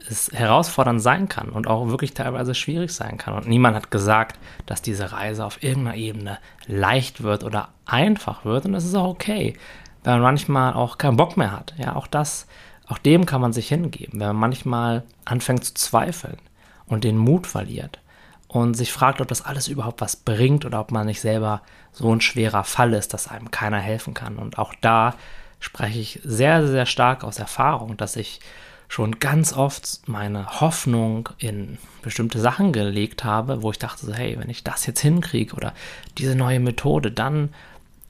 es 0.07 0.29
herausfordernd 0.31 1.01
sein 1.01 1.27
kann 1.27 1.49
und 1.49 1.65
auch 1.65 1.87
wirklich 1.87 2.13
teilweise 2.13 2.53
schwierig 2.53 2.93
sein 2.93 3.17
kann. 3.17 3.33
Und 3.33 3.47
niemand 3.47 3.75
hat 3.75 3.89
gesagt, 3.89 4.37
dass 4.67 4.83
diese 4.83 5.11
Reise 5.11 5.43
auf 5.43 5.63
irgendeiner 5.63 5.97
Ebene 5.97 6.37
leicht 6.67 7.23
wird 7.23 7.43
oder 7.43 7.69
einfach 7.87 8.45
wird. 8.45 8.65
Und 8.65 8.73
das 8.73 8.85
ist 8.85 8.93
auch 8.93 9.07
okay, 9.07 9.55
wenn 10.03 10.13
man 10.13 10.21
manchmal 10.21 10.73
auch 10.73 10.99
keinen 10.99 11.17
Bock 11.17 11.37
mehr 11.37 11.51
hat. 11.51 11.73
Ja, 11.79 11.95
auch 11.95 12.05
das, 12.05 12.45
auch 12.85 12.99
dem 12.99 13.25
kann 13.25 13.41
man 13.41 13.51
sich 13.51 13.67
hingeben, 13.67 14.19
wenn 14.19 14.27
man 14.27 14.35
manchmal 14.35 15.03
anfängt 15.25 15.65
zu 15.65 15.73
zweifeln 15.73 16.37
und 16.85 17.03
den 17.03 17.17
Mut 17.17 17.47
verliert 17.47 17.99
und 18.47 18.75
sich 18.75 18.91
fragt, 18.91 19.21
ob 19.21 19.27
das 19.27 19.43
alles 19.43 19.67
überhaupt 19.67 20.01
was 20.01 20.15
bringt 20.15 20.65
oder 20.65 20.79
ob 20.79 20.91
man 20.91 21.07
nicht 21.07 21.21
selber 21.21 21.61
so 21.91 22.13
ein 22.13 22.21
schwerer 22.21 22.63
Fall 22.63 22.93
ist, 22.93 23.13
dass 23.13 23.27
einem 23.27 23.51
keiner 23.51 23.79
helfen 23.79 24.13
kann. 24.13 24.37
Und 24.37 24.57
auch 24.57 24.73
da 24.81 25.15
spreche 25.59 25.99
ich 25.99 26.19
sehr, 26.23 26.67
sehr 26.67 26.85
stark 26.85 27.23
aus 27.23 27.39
Erfahrung, 27.39 27.97
dass 27.97 28.15
ich 28.15 28.39
schon 28.87 29.19
ganz 29.19 29.53
oft 29.53 30.07
meine 30.07 30.61
Hoffnung 30.61 31.29
in 31.39 31.79
bestimmte 32.03 32.39
Sachen 32.39 32.71
gelegt 32.71 33.23
habe, 33.23 33.63
wo 33.63 33.71
ich 33.71 33.79
dachte, 33.79 34.05
so, 34.05 34.13
hey, 34.13 34.37
wenn 34.39 34.49
ich 34.49 34.63
das 34.63 34.85
jetzt 34.85 35.01
hinkriege 35.01 35.55
oder 35.55 35.73
diese 36.17 36.35
neue 36.35 36.59
Methode, 36.59 37.11
dann 37.11 37.49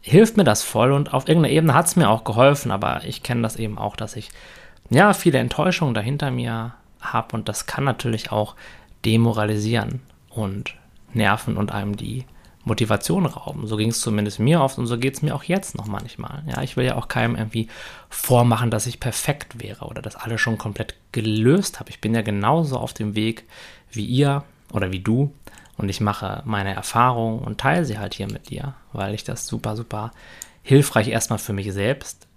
hilft 0.01 0.35
mir 0.35 0.43
das 0.43 0.63
voll. 0.63 0.91
Und 0.91 1.13
auf 1.13 1.27
irgendeiner 1.29 1.55
Ebene 1.55 1.73
hat 1.73 1.87
es 1.87 1.95
mir 1.95 2.09
auch 2.09 2.25
geholfen, 2.25 2.71
aber 2.71 3.05
ich 3.05 3.23
kenne 3.23 3.41
das 3.41 3.55
eben 3.55 3.77
auch, 3.77 3.95
dass 3.95 4.17
ich 4.17 4.29
ja 4.89 5.13
viele 5.13 5.39
Enttäuschungen 5.39 5.93
dahinter 5.93 6.29
mir 6.29 6.73
habe 6.99 7.35
und 7.35 7.47
das 7.47 7.65
kann 7.67 7.83
natürlich 7.83 8.31
auch 8.31 8.55
demoralisieren 9.05 10.01
und 10.35 10.75
nerven 11.13 11.57
und 11.57 11.71
einem 11.71 11.95
die 11.95 12.25
Motivation 12.65 13.25
rauben. 13.25 13.67
So 13.67 13.77
ging 13.77 13.89
es 13.89 14.01
zumindest 14.01 14.39
mir 14.39 14.61
oft 14.61 14.77
und 14.77 14.87
so 14.87 14.97
geht 14.97 15.13
es 15.13 15.21
mir 15.21 15.35
auch 15.35 15.43
jetzt 15.43 15.75
noch 15.77 15.85
manchmal. 15.85 16.43
Ja, 16.47 16.61
ich 16.63 16.75
will 16.75 16.85
ja 16.85 16.95
auch 16.95 17.07
keinem 17.07 17.35
irgendwie 17.35 17.67
vormachen, 18.09 18.71
dass 18.71 18.87
ich 18.87 18.99
perfekt 18.99 19.61
wäre 19.61 19.85
oder 19.85 20.01
dass 20.01 20.15
alles 20.15 20.41
schon 20.41 20.57
komplett 20.57 20.95
gelöst 21.11 21.79
habe. 21.79 21.91
Ich 21.91 22.01
bin 22.01 22.15
ja 22.15 22.21
genauso 22.21 22.77
auf 22.77 22.93
dem 22.93 23.15
Weg 23.15 23.45
wie 23.91 24.05
ihr 24.05 24.43
oder 24.73 24.91
wie 24.91 24.99
du 24.99 25.31
und 25.77 25.89
ich 25.89 26.01
mache 26.01 26.41
meine 26.45 26.73
Erfahrungen 26.73 27.39
und 27.39 27.59
teile 27.59 27.85
sie 27.85 27.99
halt 27.99 28.15
hier 28.15 28.27
mit 28.31 28.49
dir, 28.49 28.73
weil 28.93 29.13
ich 29.13 29.23
das 29.23 29.45
super, 29.45 29.75
super 29.75 30.11
hilfreich 30.63 31.09
erstmal 31.09 31.39
für 31.39 31.53
mich 31.53 31.71
selbst 31.71 32.27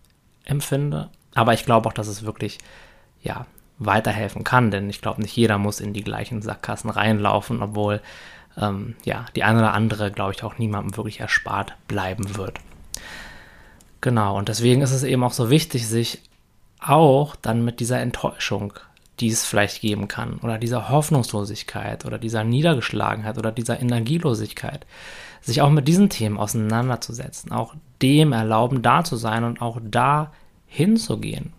empfinde. 0.44 1.08
Aber 1.34 1.54
ich 1.54 1.64
glaube 1.64 1.88
auch, 1.88 1.92
dass 1.94 2.08
es 2.08 2.24
wirklich, 2.24 2.58
ja, 3.22 3.46
weiterhelfen 3.78 4.44
kann, 4.44 4.70
denn 4.70 4.90
ich 4.90 5.00
glaube, 5.00 5.22
nicht 5.22 5.36
jeder 5.36 5.58
muss 5.58 5.80
in 5.80 5.92
die 5.92 6.02
gleichen 6.02 6.42
Sackgassen 6.42 6.90
reinlaufen, 6.90 7.62
obwohl 7.62 8.00
ähm, 8.56 8.96
ja, 9.04 9.26
die 9.36 9.44
eine 9.44 9.60
oder 9.60 9.72
andere, 9.72 10.10
glaube 10.10 10.32
ich, 10.32 10.42
auch 10.42 10.58
niemandem 10.58 10.96
wirklich 10.96 11.20
erspart 11.20 11.74
bleiben 11.86 12.36
wird. 12.36 12.58
Genau, 14.00 14.36
und 14.36 14.48
deswegen 14.48 14.82
ist 14.82 14.92
es 14.92 15.02
eben 15.02 15.24
auch 15.24 15.32
so 15.32 15.50
wichtig, 15.50 15.86
sich 15.86 16.22
auch 16.80 17.36
dann 17.36 17.64
mit 17.64 17.80
dieser 17.80 18.00
Enttäuschung, 18.00 18.72
die 19.20 19.28
es 19.28 19.44
vielleicht 19.44 19.80
geben 19.80 20.06
kann, 20.06 20.38
oder 20.42 20.58
dieser 20.58 20.88
Hoffnungslosigkeit 20.88 22.04
oder 22.04 22.18
dieser 22.18 22.44
Niedergeschlagenheit 22.44 23.38
oder 23.38 23.50
dieser 23.50 23.80
Energielosigkeit, 23.80 24.86
sich 25.40 25.60
auch 25.62 25.70
mit 25.70 25.88
diesen 25.88 26.08
Themen 26.08 26.38
auseinanderzusetzen, 26.38 27.52
auch 27.52 27.74
dem 28.02 28.32
erlauben, 28.32 28.82
da 28.82 29.02
zu 29.02 29.16
sein 29.16 29.44
und 29.44 29.60
auch 29.60 29.80
da 29.82 30.32
hinzugehen 30.66 31.52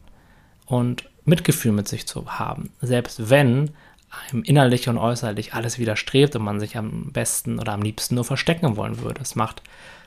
und 0.65 1.09
Mitgefühl 1.29 1.71
mit 1.71 1.87
sich 1.87 2.07
zu 2.07 2.39
haben, 2.39 2.71
selbst 2.81 3.29
wenn 3.29 3.71
einem 4.09 4.43
innerlich 4.43 4.89
und 4.89 4.97
äußerlich 4.97 5.53
alles 5.53 5.77
widerstrebt 5.79 6.35
und 6.35 6.43
man 6.43 6.59
sich 6.59 6.77
am 6.77 7.11
besten 7.11 7.59
oder 7.59 7.73
am 7.73 7.81
liebsten 7.81 8.15
nur 8.15 8.25
verstecken 8.25 8.75
wollen 8.75 8.99
würde. 9.01 9.21
Es 9.21 9.35
macht 9.35 9.61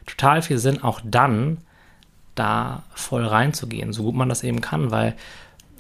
total 0.07 0.43
viel 0.43 0.59
Sinn, 0.59 0.83
auch 0.83 1.01
dann 1.05 1.59
da 2.35 2.83
voll 2.95 3.25
reinzugehen, 3.25 3.93
so 3.93 4.03
gut 4.03 4.15
man 4.15 4.29
das 4.29 4.43
eben 4.43 4.61
kann, 4.61 4.91
weil 4.91 5.15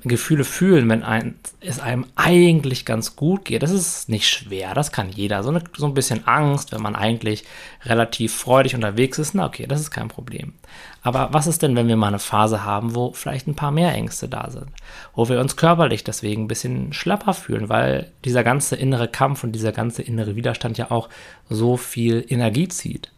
Gefühle 0.04 0.44
fühlen, 0.44 0.88
wenn 0.88 1.02
ein, 1.02 1.36
es 1.60 1.78
einem 1.78 2.06
eigentlich 2.16 2.84
ganz 2.84 3.14
gut 3.14 3.44
geht. 3.44 3.62
Das 3.62 3.70
ist 3.70 4.08
nicht 4.08 4.28
schwer, 4.28 4.74
das 4.74 4.90
kann 4.90 5.10
jeder. 5.10 5.42
So, 5.42 5.50
eine, 5.50 5.62
so 5.76 5.86
ein 5.86 5.94
bisschen 5.94 6.26
Angst, 6.26 6.72
wenn 6.72 6.82
man 6.82 6.96
eigentlich 6.96 7.44
relativ 7.84 8.34
freudig 8.34 8.74
unterwegs 8.74 9.18
ist, 9.18 9.34
na 9.34 9.46
okay, 9.46 9.66
das 9.66 9.80
ist 9.80 9.90
kein 9.90 10.08
Problem. 10.08 10.54
Aber 11.02 11.28
was 11.32 11.46
ist 11.46 11.62
denn, 11.62 11.76
wenn 11.76 11.88
wir 11.88 11.96
mal 11.96 12.08
eine 12.08 12.18
Phase 12.18 12.64
haben, 12.64 12.94
wo 12.94 13.12
vielleicht 13.12 13.46
ein 13.46 13.54
paar 13.54 13.70
mehr 13.70 13.94
Ängste 13.94 14.28
da 14.28 14.50
sind? 14.50 14.68
Wo 15.14 15.28
wir 15.28 15.40
uns 15.40 15.56
körperlich 15.56 16.04
deswegen 16.04 16.44
ein 16.44 16.48
bisschen 16.48 16.92
schlapper 16.92 17.34
fühlen, 17.34 17.68
weil 17.68 18.10
dieser 18.24 18.44
ganze 18.44 18.76
innere 18.76 19.08
Kampf 19.08 19.44
und 19.44 19.52
dieser 19.52 19.72
ganze 19.72 20.02
innere 20.02 20.36
Widerstand 20.36 20.78
ja 20.78 20.90
auch 20.90 21.08
so 21.48 21.76
viel 21.76 22.24
Energie 22.28 22.68
zieht 22.68 23.12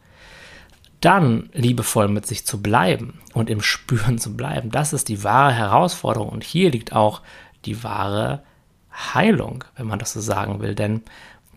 dann 1.04 1.50
liebevoll 1.52 2.08
mit 2.08 2.26
sich 2.26 2.46
zu 2.46 2.62
bleiben 2.62 3.20
und 3.32 3.50
im 3.50 3.60
Spüren 3.60 4.18
zu 4.18 4.36
bleiben, 4.36 4.70
das 4.70 4.92
ist 4.92 5.08
die 5.08 5.22
wahre 5.22 5.52
Herausforderung. 5.52 6.28
Und 6.28 6.44
hier 6.44 6.70
liegt 6.70 6.94
auch 6.94 7.20
die 7.64 7.82
wahre 7.82 8.42
Heilung, 8.92 9.64
wenn 9.76 9.86
man 9.86 9.98
das 9.98 10.12
so 10.12 10.20
sagen 10.20 10.60
will. 10.60 10.74
Denn 10.74 11.02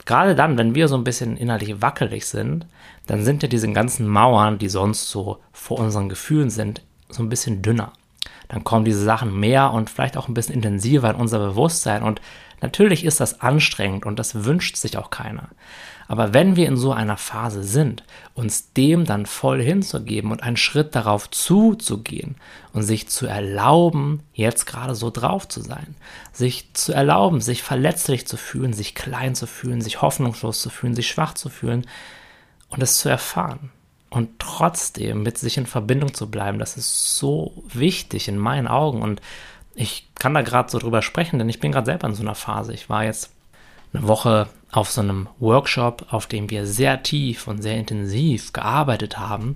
gerade 0.05 0.35
dann, 0.35 0.57
wenn 0.57 0.75
wir 0.75 0.87
so 0.87 0.95
ein 0.95 1.03
bisschen 1.03 1.37
innerlich 1.37 1.81
wackelig 1.81 2.25
sind, 2.25 2.65
dann 3.05 3.23
sind 3.23 3.43
ja 3.43 3.49
diese 3.49 3.71
ganzen 3.71 4.07
Mauern, 4.07 4.57
die 4.57 4.69
sonst 4.69 5.09
so 5.09 5.39
vor 5.51 5.79
unseren 5.79 6.09
Gefühlen 6.09 6.49
sind, 6.49 6.81
so 7.09 7.23
ein 7.23 7.29
bisschen 7.29 7.61
dünner. 7.61 7.93
Dann 8.49 8.63
kommen 8.63 8.85
diese 8.85 9.03
Sachen 9.03 9.39
mehr 9.39 9.71
und 9.71 9.89
vielleicht 9.89 10.17
auch 10.17 10.27
ein 10.27 10.33
bisschen 10.33 10.55
intensiver 10.55 11.09
in 11.09 11.15
unser 11.15 11.39
Bewusstsein. 11.39 12.03
Und 12.03 12.21
natürlich 12.61 13.05
ist 13.05 13.19
das 13.19 13.41
anstrengend 13.41 14.05
und 14.05 14.19
das 14.19 14.45
wünscht 14.45 14.77
sich 14.77 14.97
auch 14.97 15.09
keiner. 15.09 15.49
Aber 16.07 16.33
wenn 16.33 16.55
wir 16.55 16.67
in 16.67 16.77
so 16.77 16.93
einer 16.93 17.17
Phase 17.17 17.63
sind, 17.63 18.03
uns 18.33 18.73
dem 18.73 19.03
dann 19.03 19.25
voll 19.25 19.61
hinzugeben 19.61 20.31
und 20.31 20.41
einen 20.41 20.57
Schritt 20.57 20.95
darauf 20.95 21.29
zuzugehen 21.29 22.35
und 22.73 22.83
sich 22.83 23.09
zu 23.09 23.27
erlauben, 23.27 24.23
jetzt 24.33 24.65
gerade 24.65 24.95
so 24.95 25.09
drauf 25.09 25.47
zu 25.47 25.61
sein, 25.61 25.95
sich 26.31 26.73
zu 26.73 26.93
erlauben, 26.93 27.41
sich 27.41 27.61
verletzlich 27.61 28.25
zu 28.25 28.37
fühlen, 28.37 28.73
sich 28.73 28.95
klein 28.95 29.35
zu 29.35 29.47
fühlen, 29.47 29.81
sich 29.81 30.01
hoffnungslos 30.01 30.61
zu 30.61 30.69
fühlen, 30.69 30.95
sich 30.95 31.07
schwach 31.07 31.33
zu 31.33 31.49
fühlen 31.49 31.85
und 32.69 32.81
es 32.81 32.99
zu 32.99 33.09
erfahren 33.09 33.71
und 34.09 34.39
trotzdem 34.39 35.23
mit 35.23 35.37
sich 35.37 35.57
in 35.57 35.65
Verbindung 35.65 36.13
zu 36.13 36.31
bleiben, 36.31 36.59
das 36.59 36.77
ist 36.77 37.17
so 37.17 37.63
wichtig 37.67 38.29
in 38.29 38.37
meinen 38.37 38.67
Augen 38.67 39.01
und 39.01 39.21
ich 39.75 40.09
kann 40.15 40.33
da 40.33 40.41
gerade 40.41 40.71
so 40.71 40.79
drüber 40.79 41.01
sprechen, 41.01 41.37
denn 41.37 41.49
ich 41.49 41.59
bin 41.59 41.71
gerade 41.71 41.85
selber 41.85 42.07
in 42.07 42.15
so 42.15 42.23
einer 42.23 42.33
Phase. 42.33 42.73
Ich 42.73 42.89
war 42.89 43.03
jetzt 43.03 43.31
eine 43.93 44.07
Woche 44.07 44.47
auf 44.71 44.91
so 44.91 45.01
einem 45.01 45.29
Workshop, 45.39 46.07
auf 46.11 46.27
dem 46.27 46.49
wir 46.49 46.65
sehr 46.65 47.03
tief 47.03 47.47
und 47.47 47.61
sehr 47.61 47.77
intensiv 47.77 48.53
gearbeitet 48.53 49.17
haben. 49.17 49.55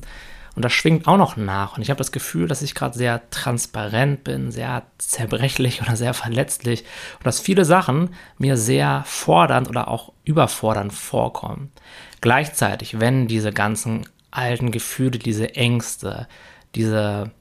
Und 0.55 0.65
das 0.65 0.73
schwingt 0.73 1.07
auch 1.07 1.17
noch 1.17 1.37
nach. 1.37 1.77
Und 1.77 1.81
ich 1.81 1.89
habe 1.89 1.97
das 1.97 2.11
Gefühl, 2.11 2.47
dass 2.47 2.61
ich 2.61 2.75
gerade 2.75 2.97
sehr 2.97 3.29
transparent 3.29 4.23
bin, 4.23 4.51
sehr 4.51 4.83
zerbrechlich 4.97 5.81
oder 5.83 5.95
sehr 5.95 6.13
verletzlich. 6.13 6.83
Und 7.19 7.25
dass 7.25 7.39
viele 7.39 7.65
Sachen 7.65 8.13
mir 8.37 8.57
sehr 8.57 9.03
fordernd 9.05 9.69
oder 9.69 9.87
auch 9.87 10.11
überfordernd 10.23 10.93
vorkommen. 10.93 11.71
Gleichzeitig, 12.19 12.99
wenn 12.99 13.27
diese 13.27 13.51
ganzen 13.51 14.05
alten 14.29 14.71
Gefühle, 14.71 15.19
diese 15.19 15.55
Ängste, 15.55 16.27
diese 16.75 17.31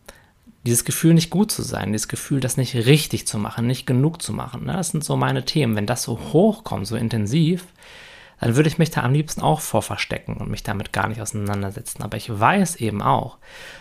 dieses 0.64 0.84
Gefühl, 0.84 1.14
nicht 1.14 1.30
gut 1.30 1.50
zu 1.50 1.62
sein, 1.62 1.92
dieses 1.92 2.08
Gefühl, 2.08 2.40
das 2.40 2.56
nicht 2.56 2.74
richtig 2.74 3.26
zu 3.26 3.38
machen, 3.38 3.66
nicht 3.66 3.86
genug 3.86 4.20
zu 4.20 4.32
machen. 4.32 4.66
Ne? 4.66 4.74
Das 4.74 4.90
sind 4.90 5.04
so 5.04 5.16
meine 5.16 5.44
Themen. 5.44 5.76
Wenn 5.76 5.86
das 5.86 6.02
so 6.02 6.18
hochkommt, 6.32 6.86
so 6.86 6.96
intensiv, 6.96 7.66
dann 8.40 8.56
würde 8.56 8.68
ich 8.68 8.78
mich 8.78 8.90
da 8.90 9.02
am 9.02 9.12
liebsten 9.12 9.42
auch 9.42 9.60
vor 9.60 9.82
verstecken 9.82 10.36
und 10.36 10.50
mich 10.50 10.62
damit 10.62 10.92
gar 10.92 11.08
nicht 11.08 11.20
auseinandersetzen. 11.20 12.02
Aber 12.02 12.16
ich 12.16 12.28
weiß 12.30 12.76
eben 12.76 13.02
auch, 13.02 13.38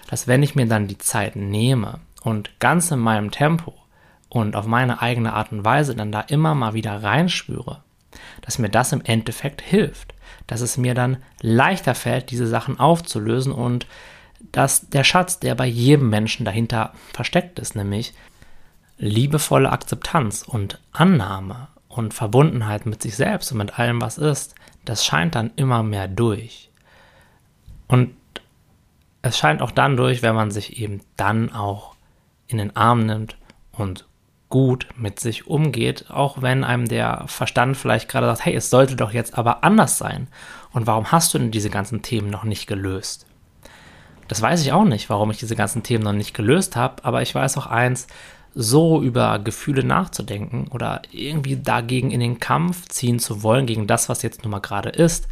dass 0.09 0.27
wenn 0.27 0.43
ich 0.43 0.55
mir 0.55 0.67
dann 0.67 0.87
die 0.87 0.97
Zeit 0.97 1.35
nehme 1.35 1.99
und 2.21 2.59
ganz 2.59 2.91
in 2.91 2.99
meinem 2.99 3.31
Tempo 3.31 3.73
und 4.27 4.55
auf 4.55 4.65
meine 4.65 5.01
eigene 5.01 5.33
Art 5.33 5.51
und 5.51 5.65
Weise 5.65 5.95
dann 5.95 6.11
da 6.11 6.21
immer 6.21 6.55
mal 6.55 6.73
wieder 6.73 7.03
reinspüre, 7.03 7.81
dass 8.41 8.59
mir 8.59 8.69
das 8.69 8.91
im 8.91 9.01
Endeffekt 9.03 9.61
hilft, 9.61 10.13
dass 10.47 10.61
es 10.61 10.77
mir 10.77 10.93
dann 10.93 11.17
leichter 11.41 11.95
fällt, 11.95 12.31
diese 12.31 12.47
Sachen 12.47 12.79
aufzulösen 12.79 13.51
und 13.51 13.87
dass 14.51 14.89
der 14.89 15.03
Schatz, 15.03 15.39
der 15.39 15.55
bei 15.55 15.65
jedem 15.65 16.09
Menschen 16.09 16.45
dahinter 16.45 16.93
versteckt 17.13 17.59
ist, 17.59 17.75
nämlich 17.75 18.13
liebevolle 18.97 19.71
Akzeptanz 19.71 20.43
und 20.43 20.79
Annahme 20.91 21.67
und 21.87 22.13
Verbundenheit 22.13 22.85
mit 22.85 23.01
sich 23.01 23.15
selbst 23.15 23.51
und 23.51 23.57
mit 23.59 23.79
allem, 23.79 24.01
was 24.01 24.17
ist, 24.17 24.55
das 24.85 25.05
scheint 25.05 25.35
dann 25.35 25.51
immer 25.55 25.83
mehr 25.83 26.07
durch. 26.07 26.69
Und 27.87 28.15
es 29.21 29.37
scheint 29.37 29.61
auch 29.61 29.71
dann 29.71 29.97
durch, 29.97 30.21
wenn 30.21 30.35
man 30.35 30.51
sich 30.51 30.79
eben 30.79 31.01
dann 31.17 31.51
auch 31.51 31.95
in 32.47 32.57
den 32.57 32.75
Arm 32.75 33.05
nimmt 33.05 33.37
und 33.71 34.05
gut 34.49 34.87
mit 34.95 35.19
sich 35.19 35.47
umgeht, 35.47 36.09
auch 36.09 36.41
wenn 36.41 36.63
einem 36.63 36.87
der 36.87 37.25
Verstand 37.27 37.77
vielleicht 37.77 38.09
gerade 38.09 38.27
sagt, 38.27 38.45
hey, 38.45 38.55
es 38.55 38.69
sollte 38.69 38.95
doch 38.95 39.11
jetzt 39.11 39.37
aber 39.37 39.63
anders 39.63 39.97
sein. 39.97 40.27
Und 40.71 40.87
warum 40.87 41.11
hast 41.11 41.33
du 41.33 41.37
denn 41.37 41.51
diese 41.51 41.69
ganzen 41.69 42.01
Themen 42.01 42.29
noch 42.29 42.43
nicht 42.43 42.65
gelöst? 42.65 43.27
Das 44.29 44.41
weiß 44.41 44.61
ich 44.61 44.71
auch 44.71 44.85
nicht, 44.85 45.09
warum 45.09 45.31
ich 45.31 45.37
diese 45.37 45.55
ganzen 45.55 45.83
Themen 45.83 46.03
noch 46.03 46.13
nicht 46.13 46.35
gelöst 46.35 46.75
habe, 46.75 47.03
aber 47.03 47.21
ich 47.23 47.33
weiß 47.33 47.57
auch 47.57 47.65
eins, 47.65 48.07
so 48.53 49.01
über 49.01 49.39
Gefühle 49.39 49.83
nachzudenken 49.83 50.67
oder 50.69 51.01
irgendwie 51.11 51.57
dagegen 51.57 52.11
in 52.11 52.19
den 52.19 52.39
Kampf 52.39 52.87
ziehen 52.87 53.19
zu 53.19 53.43
wollen, 53.43 53.65
gegen 53.65 53.87
das, 53.87 54.07
was 54.07 54.21
jetzt 54.21 54.43
nun 54.43 54.51
mal 54.51 54.59
gerade 54.59 54.89
ist, 54.89 55.27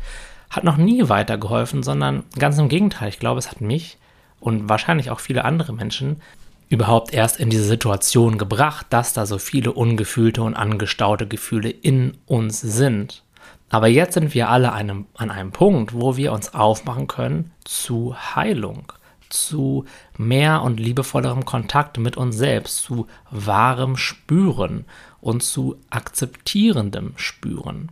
hat 0.49 0.63
noch 0.63 0.77
nie 0.77 1.09
weitergeholfen, 1.09 1.83
sondern 1.83 2.23
ganz 2.39 2.57
im 2.57 2.69
Gegenteil. 2.69 3.09
Ich 3.09 3.19
glaube, 3.19 3.39
es 3.39 3.51
hat 3.51 3.61
mich 3.61 3.97
und 4.39 4.67
wahrscheinlich 4.67 5.11
auch 5.11 5.19
viele 5.19 5.45
andere 5.45 5.73
Menschen 5.73 6.21
überhaupt 6.69 7.13
erst 7.13 7.39
in 7.39 7.49
diese 7.49 7.63
Situation 7.63 8.37
gebracht, 8.37 8.87
dass 8.89 9.13
da 9.13 9.25
so 9.25 9.37
viele 9.37 9.73
ungefühlte 9.73 10.41
und 10.41 10.55
angestaute 10.55 11.27
Gefühle 11.27 11.69
in 11.69 12.17
uns 12.25 12.61
sind. 12.61 13.23
Aber 13.69 13.87
jetzt 13.87 14.13
sind 14.13 14.33
wir 14.33 14.49
alle 14.49 14.71
einem, 14.71 15.07
an 15.15 15.29
einem 15.29 15.51
Punkt, 15.51 15.93
wo 15.93 16.15
wir 16.15 16.31
uns 16.31 16.53
aufmachen 16.53 17.07
können 17.07 17.51
zu 17.65 18.15
Heilung, 18.35 18.93
zu 19.29 19.85
mehr 20.17 20.61
und 20.61 20.79
liebevollerem 20.79 21.43
Kontakt 21.43 21.97
mit 21.97 22.15
uns 22.15 22.37
selbst, 22.37 22.77
zu 22.77 23.07
wahrem 23.29 23.97
Spüren 23.97 24.85
und 25.19 25.43
zu 25.43 25.77
akzeptierendem 25.89 27.13
Spüren. 27.17 27.91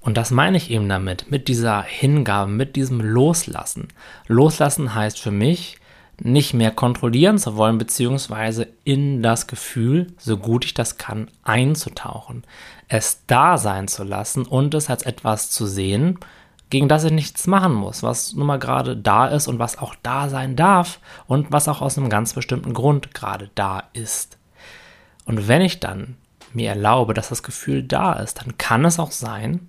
Und 0.00 0.16
das 0.16 0.30
meine 0.30 0.56
ich 0.56 0.70
eben 0.70 0.88
damit, 0.88 1.30
mit 1.30 1.48
dieser 1.48 1.82
Hingabe, 1.82 2.50
mit 2.50 2.74
diesem 2.74 3.02
Loslassen. 3.02 3.88
Loslassen 4.26 4.94
heißt 4.94 5.20
für 5.20 5.30
mich, 5.30 5.79
nicht 6.20 6.54
mehr 6.54 6.70
kontrollieren 6.70 7.38
zu 7.38 7.56
wollen, 7.56 7.78
beziehungsweise 7.78 8.68
in 8.84 9.22
das 9.22 9.46
Gefühl, 9.46 10.08
so 10.18 10.36
gut 10.36 10.64
ich 10.64 10.74
das 10.74 10.98
kann, 10.98 11.30
einzutauchen, 11.42 12.44
es 12.88 13.22
da 13.26 13.58
sein 13.58 13.88
zu 13.88 14.04
lassen 14.04 14.44
und 14.44 14.74
es 14.74 14.90
als 14.90 15.02
etwas 15.02 15.50
zu 15.50 15.66
sehen, 15.66 16.18
gegen 16.68 16.88
das 16.88 17.04
ich 17.04 17.12
nichts 17.12 17.46
machen 17.46 17.74
muss, 17.74 18.02
was 18.02 18.34
nun 18.34 18.46
mal 18.46 18.58
gerade 18.58 18.96
da 18.96 19.26
ist 19.26 19.48
und 19.48 19.58
was 19.58 19.78
auch 19.78 19.94
da 20.02 20.28
sein 20.28 20.54
darf 20.54 21.00
und 21.26 21.50
was 21.50 21.68
auch 21.68 21.80
aus 21.80 21.98
einem 21.98 22.08
ganz 22.08 22.34
bestimmten 22.34 22.74
Grund 22.74 23.12
gerade 23.12 23.50
da 23.54 23.84
ist. 23.92 24.38
Und 25.24 25.48
wenn 25.48 25.62
ich 25.62 25.80
dann 25.80 26.16
mir 26.52 26.68
erlaube, 26.70 27.14
dass 27.14 27.28
das 27.28 27.42
Gefühl 27.42 27.82
da 27.82 28.12
ist, 28.14 28.40
dann 28.40 28.56
kann 28.56 28.84
es 28.84 28.98
auch 28.98 29.10
sein, 29.10 29.68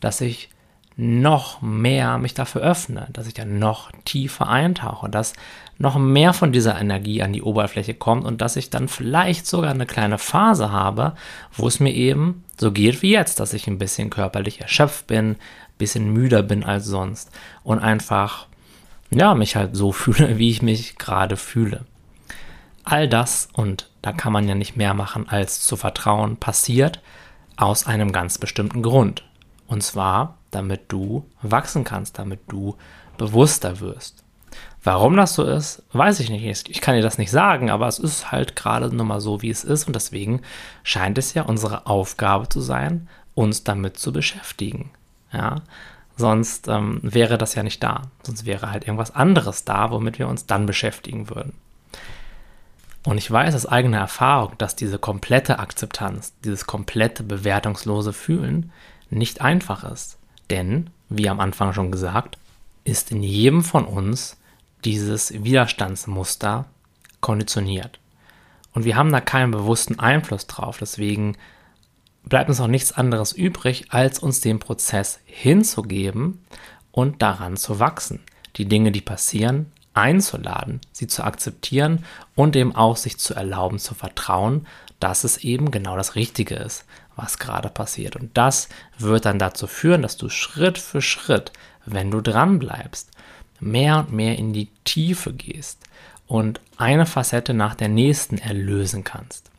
dass 0.00 0.20
ich 0.20 0.50
noch 0.96 1.60
mehr 1.60 2.16
mich 2.16 2.32
dafür 2.32 2.62
öffne, 2.62 3.08
dass 3.12 3.26
ich 3.26 3.34
dann 3.34 3.58
noch 3.58 3.92
tiefer 4.04 4.48
eintauche, 4.48 5.10
dass 5.10 5.34
noch 5.78 5.98
mehr 5.98 6.32
von 6.32 6.52
dieser 6.52 6.80
Energie 6.80 7.22
an 7.22 7.34
die 7.34 7.42
Oberfläche 7.42 7.92
kommt 7.92 8.24
und 8.24 8.40
dass 8.40 8.56
ich 8.56 8.70
dann 8.70 8.88
vielleicht 8.88 9.46
sogar 9.46 9.70
eine 9.70 9.84
kleine 9.84 10.16
Phase 10.16 10.72
habe, 10.72 11.14
wo 11.52 11.68
es 11.68 11.80
mir 11.80 11.92
eben 11.92 12.44
so 12.58 12.72
geht 12.72 13.02
wie 13.02 13.12
jetzt, 13.12 13.40
dass 13.40 13.52
ich 13.52 13.66
ein 13.66 13.76
bisschen 13.76 14.08
körperlich 14.08 14.62
erschöpft 14.62 15.06
bin, 15.06 15.32
ein 15.32 15.36
bisschen 15.76 16.12
müder 16.14 16.42
bin 16.42 16.64
als 16.64 16.86
sonst 16.86 17.30
und 17.62 17.78
einfach, 17.78 18.46
ja, 19.10 19.34
mich 19.34 19.54
halt 19.54 19.76
so 19.76 19.92
fühle, 19.92 20.38
wie 20.38 20.50
ich 20.50 20.62
mich 20.62 20.96
gerade 20.96 21.36
fühle. 21.36 21.84
All 22.84 23.06
das, 23.08 23.48
und 23.52 23.90
da 24.00 24.12
kann 24.12 24.32
man 24.32 24.48
ja 24.48 24.54
nicht 24.54 24.76
mehr 24.76 24.94
machen, 24.94 25.28
als 25.28 25.60
zu 25.60 25.76
vertrauen, 25.76 26.36
passiert 26.36 27.02
aus 27.56 27.86
einem 27.86 28.12
ganz 28.12 28.38
bestimmten 28.38 28.80
Grund. 28.80 29.24
Und 29.66 29.82
zwar, 29.82 30.38
damit 30.56 30.90
du 30.92 31.24
wachsen 31.42 31.84
kannst, 31.84 32.18
damit 32.18 32.40
du 32.48 32.76
bewusster 33.16 33.80
wirst. 33.80 34.24
Warum 34.82 35.16
das 35.16 35.34
so 35.34 35.42
ist, 35.42 35.82
weiß 35.92 36.20
ich 36.20 36.30
nicht. 36.30 36.68
Ich 36.68 36.80
kann 36.80 36.94
dir 36.94 37.02
das 37.02 37.18
nicht 37.18 37.30
sagen, 37.30 37.70
aber 37.70 37.88
es 37.88 37.98
ist 37.98 38.30
halt 38.30 38.54
gerade 38.56 38.94
nur 38.94 39.04
mal 39.04 39.20
so, 39.20 39.42
wie 39.42 39.50
es 39.50 39.64
ist. 39.64 39.86
Und 39.86 39.96
deswegen 39.96 40.42
scheint 40.84 41.18
es 41.18 41.34
ja 41.34 41.42
unsere 41.42 41.86
Aufgabe 41.86 42.48
zu 42.48 42.60
sein, 42.60 43.08
uns 43.34 43.64
damit 43.64 43.98
zu 43.98 44.12
beschäftigen. 44.12 44.90
Ja, 45.32 45.56
sonst 46.16 46.68
ähm, 46.68 47.00
wäre 47.02 47.36
das 47.36 47.56
ja 47.56 47.64
nicht 47.64 47.82
da. 47.82 48.02
Sonst 48.22 48.46
wäre 48.46 48.70
halt 48.70 48.84
irgendwas 48.84 49.14
anderes 49.14 49.64
da, 49.64 49.90
womit 49.90 50.18
wir 50.20 50.28
uns 50.28 50.46
dann 50.46 50.66
beschäftigen 50.66 51.30
würden. 51.30 51.54
Und 53.04 53.18
ich 53.18 53.30
weiß 53.30 53.54
aus 53.54 53.66
eigener 53.66 53.98
Erfahrung, 53.98 54.54
dass 54.58 54.76
diese 54.76 54.98
komplette 54.98 55.58
Akzeptanz, 55.58 56.34
dieses 56.44 56.66
komplette 56.66 57.22
bewertungslose 57.22 58.12
Fühlen 58.12 58.72
nicht 59.10 59.40
einfach 59.40 59.84
ist. 59.84 60.18
Denn, 60.50 60.90
wie 61.08 61.28
am 61.28 61.40
Anfang 61.40 61.72
schon 61.72 61.90
gesagt, 61.90 62.38
ist 62.84 63.10
in 63.10 63.22
jedem 63.22 63.62
von 63.62 63.84
uns 63.84 64.36
dieses 64.84 65.32
Widerstandsmuster 65.32 66.66
konditioniert. 67.20 67.98
Und 68.72 68.84
wir 68.84 68.96
haben 68.96 69.10
da 69.10 69.20
keinen 69.20 69.50
bewussten 69.50 69.98
Einfluss 69.98 70.46
drauf. 70.46 70.78
Deswegen 70.78 71.36
bleibt 72.24 72.48
uns 72.48 72.60
auch 72.60 72.66
nichts 72.66 72.92
anderes 72.92 73.32
übrig, 73.32 73.86
als 73.90 74.18
uns 74.18 74.40
dem 74.40 74.58
Prozess 74.58 75.18
hinzugeben 75.24 76.44
und 76.92 77.22
daran 77.22 77.56
zu 77.56 77.80
wachsen. 77.80 78.20
Die 78.56 78.66
Dinge, 78.66 78.92
die 78.92 79.00
passieren, 79.00 79.72
einzuladen, 79.94 80.80
sie 80.92 81.06
zu 81.06 81.24
akzeptieren 81.24 82.04
und 82.34 82.54
eben 82.54 82.74
auch 82.74 82.96
sich 82.96 83.18
zu 83.18 83.34
erlauben, 83.34 83.78
zu 83.78 83.94
vertrauen, 83.94 84.66
dass 85.00 85.24
es 85.24 85.38
eben 85.38 85.70
genau 85.70 85.96
das 85.96 86.14
Richtige 86.14 86.54
ist, 86.56 86.84
was 87.16 87.38
gerade 87.38 87.68
passiert. 87.68 88.16
Und 88.16 88.36
das 88.36 88.68
wird 88.98 89.24
dann 89.24 89.38
dazu 89.38 89.66
führen, 89.66 90.02
dass 90.02 90.16
du 90.16 90.28
Schritt 90.28 90.78
für 90.78 91.02
Schritt, 91.02 91.52
wenn 91.84 92.10
du 92.10 92.20
dran 92.20 92.58
bleibst, 92.58 93.10
mehr 93.58 94.00
und 94.00 94.12
mehr 94.12 94.38
in 94.38 94.52
die 94.52 94.68
Tiefe 94.84 95.32
gehst 95.32 95.80
und 96.26 96.60
eine 96.76 97.06
Facette 97.06 97.54
nach 97.54 97.74
der 97.74 97.88
nächsten 97.88 98.38
erlösen 98.38 99.04
kannst. 99.04 99.50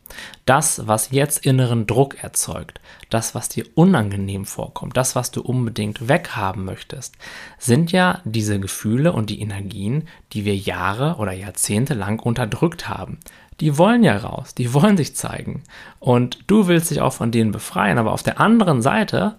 Das, 0.46 0.86
was 0.86 1.10
jetzt 1.10 1.44
inneren 1.44 1.86
Druck 1.86 2.22
erzeugt, 2.22 2.80
das, 3.10 3.34
was 3.34 3.48
dir 3.48 3.66
unangenehm 3.74 4.46
vorkommt, 4.46 4.96
das, 4.96 5.14
was 5.14 5.30
du 5.30 5.42
unbedingt 5.42 6.08
weghaben 6.08 6.64
möchtest, 6.64 7.14
sind 7.58 7.92
ja 7.92 8.22
diese 8.24 8.58
Gefühle 8.58 9.12
und 9.12 9.30
die 9.30 9.40
Energien, 9.40 10.08
die 10.32 10.44
wir 10.44 10.56
Jahre 10.56 11.16
oder 11.16 11.32
Jahrzehnte 11.32 11.94
lang 11.94 12.20
unterdrückt 12.20 12.88
haben. 12.88 13.18
Die 13.60 13.76
wollen 13.76 14.04
ja 14.04 14.16
raus, 14.16 14.54
die 14.54 14.72
wollen 14.72 14.96
sich 14.96 15.16
zeigen. 15.16 15.64
Und 15.98 16.38
du 16.46 16.68
willst 16.68 16.90
dich 16.90 17.00
auch 17.00 17.12
von 17.12 17.30
denen 17.30 17.52
befreien, 17.52 17.98
aber 17.98 18.12
auf 18.12 18.22
der 18.22 18.40
anderen 18.40 18.82
Seite 18.82 19.36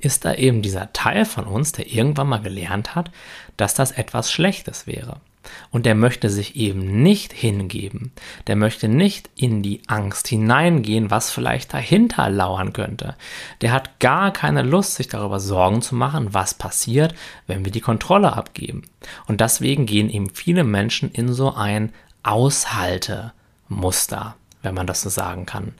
ist 0.00 0.24
da 0.24 0.34
eben 0.34 0.62
dieser 0.62 0.92
Teil 0.92 1.24
von 1.24 1.46
uns, 1.46 1.72
der 1.72 1.92
irgendwann 1.92 2.28
mal 2.28 2.40
gelernt 2.40 2.94
hat, 2.94 3.10
dass 3.56 3.74
das 3.74 3.92
etwas 3.92 4.30
Schlechtes 4.30 4.86
wäre. 4.86 5.16
Und 5.70 5.86
der 5.86 5.94
möchte 5.94 6.28
sich 6.28 6.56
eben 6.56 7.02
nicht 7.02 7.32
hingeben. 7.32 8.12
Der 8.46 8.56
möchte 8.56 8.88
nicht 8.88 9.30
in 9.34 9.62
die 9.62 9.80
Angst 9.86 10.28
hineingehen, 10.28 11.10
was 11.10 11.30
vielleicht 11.30 11.72
dahinter 11.72 12.28
lauern 12.28 12.72
könnte. 12.72 13.16
Der 13.62 13.72
hat 13.72 13.98
gar 13.98 14.30
keine 14.32 14.62
Lust, 14.62 14.96
sich 14.96 15.08
darüber 15.08 15.40
Sorgen 15.40 15.80
zu 15.80 15.94
machen, 15.94 16.34
was 16.34 16.54
passiert, 16.54 17.14
wenn 17.46 17.64
wir 17.64 17.72
die 17.72 17.80
Kontrolle 17.80 18.34
abgeben. 18.34 18.82
Und 19.26 19.40
deswegen 19.40 19.86
gehen 19.86 20.10
eben 20.10 20.30
viele 20.30 20.64
Menschen 20.64 21.10
in 21.12 21.32
so 21.32 21.54
ein 21.54 21.92
Aushaltemuster, 23.70 24.36
wenn 24.62 24.74
man 24.74 24.86
das 24.86 25.02
so 25.02 25.08
sagen 25.08 25.46
kann. 25.46 25.72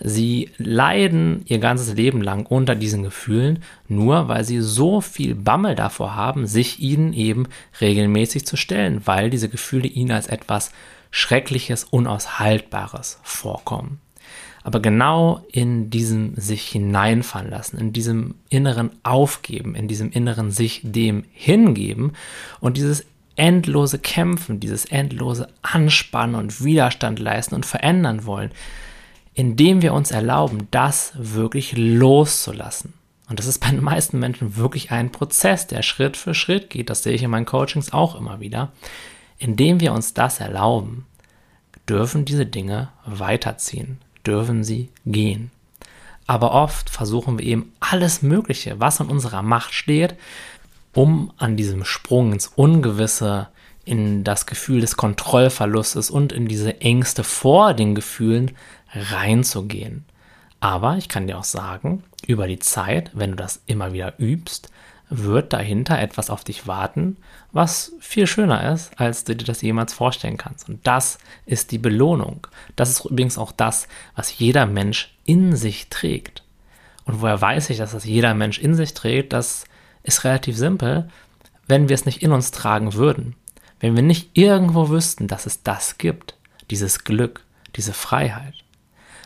Sie 0.00 0.50
leiden 0.58 1.42
ihr 1.46 1.58
ganzes 1.58 1.94
Leben 1.94 2.22
lang 2.22 2.46
unter 2.46 2.76
diesen 2.76 3.02
Gefühlen, 3.02 3.64
nur 3.88 4.28
weil 4.28 4.44
sie 4.44 4.60
so 4.60 5.00
viel 5.00 5.34
Bammel 5.34 5.74
davor 5.74 6.14
haben, 6.14 6.46
sich 6.46 6.78
ihnen 6.78 7.12
eben 7.12 7.48
regelmäßig 7.80 8.46
zu 8.46 8.56
stellen, 8.56 9.02
weil 9.06 9.28
diese 9.28 9.48
Gefühle 9.48 9.88
ihnen 9.88 10.12
als 10.12 10.28
etwas 10.28 10.70
Schreckliches, 11.10 11.84
Unaushaltbares 11.84 13.18
vorkommen. 13.24 14.00
Aber 14.62 14.80
genau 14.80 15.44
in 15.50 15.90
diesem 15.90 16.34
sich 16.36 16.68
hineinfallen 16.68 17.50
lassen, 17.50 17.78
in 17.78 17.92
diesem 17.92 18.34
inneren 18.50 18.90
Aufgeben, 19.02 19.74
in 19.74 19.88
diesem 19.88 20.12
inneren 20.12 20.52
sich 20.52 20.80
dem 20.84 21.24
hingeben 21.32 22.12
und 22.60 22.76
dieses 22.76 23.04
endlose 23.38 23.98
Kämpfen, 23.98 24.60
dieses 24.60 24.84
endlose 24.84 25.48
Anspannen 25.62 26.34
und 26.34 26.62
Widerstand 26.62 27.18
leisten 27.18 27.54
und 27.54 27.64
verändern 27.64 28.26
wollen, 28.26 28.50
indem 29.34 29.82
wir 29.82 29.94
uns 29.94 30.10
erlauben, 30.10 30.68
das 30.70 31.12
wirklich 31.16 31.76
loszulassen. 31.76 32.94
Und 33.28 33.38
das 33.38 33.46
ist 33.46 33.60
bei 33.60 33.70
den 33.70 33.82
meisten 33.82 34.18
Menschen 34.18 34.56
wirklich 34.56 34.90
ein 34.90 35.12
Prozess, 35.12 35.66
der 35.66 35.82
Schritt 35.82 36.16
für 36.16 36.34
Schritt 36.34 36.70
geht. 36.70 36.90
Das 36.90 37.02
sehe 37.02 37.12
ich 37.12 37.22
in 37.22 37.30
meinen 37.30 37.46
Coachings 37.46 37.92
auch 37.92 38.14
immer 38.14 38.40
wieder. 38.40 38.72
Indem 39.38 39.80
wir 39.80 39.92
uns 39.92 40.14
das 40.14 40.40
erlauben, 40.40 41.06
dürfen 41.88 42.24
diese 42.24 42.46
Dinge 42.46 42.88
weiterziehen, 43.06 43.98
dürfen 44.26 44.64
sie 44.64 44.88
gehen. 45.06 45.50
Aber 46.26 46.52
oft 46.52 46.90
versuchen 46.90 47.38
wir 47.38 47.46
eben 47.46 47.72
alles 47.80 48.22
Mögliche, 48.22 48.80
was 48.80 49.00
in 49.00 49.06
unserer 49.06 49.42
Macht 49.42 49.72
steht, 49.72 50.16
um 50.94 51.32
an 51.36 51.56
diesem 51.56 51.84
Sprung 51.84 52.32
ins 52.32 52.48
Ungewisse, 52.48 53.48
in 53.84 54.22
das 54.22 54.46
Gefühl 54.46 54.80
des 54.80 54.96
Kontrollverlustes 54.96 56.10
und 56.10 56.32
in 56.32 56.46
diese 56.46 56.80
Ängste 56.80 57.24
vor 57.24 57.72
den 57.72 57.94
Gefühlen 57.94 58.52
reinzugehen. 58.92 60.04
Aber 60.60 60.96
ich 60.96 61.08
kann 61.08 61.26
dir 61.26 61.38
auch 61.38 61.44
sagen, 61.44 62.02
über 62.26 62.46
die 62.46 62.58
Zeit, 62.58 63.10
wenn 63.14 63.30
du 63.30 63.36
das 63.36 63.62
immer 63.66 63.92
wieder 63.92 64.14
übst, 64.18 64.70
wird 65.10 65.52
dahinter 65.52 65.98
etwas 65.98 66.28
auf 66.28 66.44
dich 66.44 66.66
warten, 66.66 67.16
was 67.52 67.92
viel 67.98 68.26
schöner 68.26 68.72
ist, 68.72 68.98
als 69.00 69.24
du 69.24 69.34
dir 69.34 69.46
das 69.46 69.62
jemals 69.62 69.94
vorstellen 69.94 70.36
kannst. 70.36 70.68
Und 70.68 70.86
das 70.86 71.18
ist 71.46 71.72
die 71.72 71.78
Belohnung. 71.78 72.46
Das 72.76 72.90
ist 72.90 73.04
übrigens 73.06 73.38
auch 73.38 73.52
das, 73.52 73.88
was 74.14 74.38
jeder 74.38 74.66
Mensch 74.66 75.14
in 75.24 75.56
sich 75.56 75.88
trägt. 75.88 76.42
Und 77.04 77.22
woher 77.22 77.40
weiß 77.40 77.70
ich, 77.70 77.78
dass 77.78 77.92
das 77.92 78.04
jeder 78.04 78.34
Mensch 78.34 78.58
in 78.58 78.74
sich 78.74 78.92
trägt? 78.92 79.32
Das 79.32 79.64
ist 80.08 80.24
relativ 80.24 80.56
simpel. 80.56 81.08
Wenn 81.66 81.88
wir 81.88 81.94
es 81.94 82.06
nicht 82.06 82.22
in 82.22 82.32
uns 82.32 82.50
tragen 82.50 82.94
würden, 82.94 83.34
wenn 83.80 83.94
wir 83.94 84.02
nicht 84.02 84.30
irgendwo 84.32 84.88
wüssten, 84.88 85.28
dass 85.28 85.46
es 85.46 85.62
das 85.62 85.98
gibt, 85.98 86.34
dieses 86.70 87.04
Glück, 87.04 87.44
diese 87.76 87.92
Freiheit, 87.92 88.54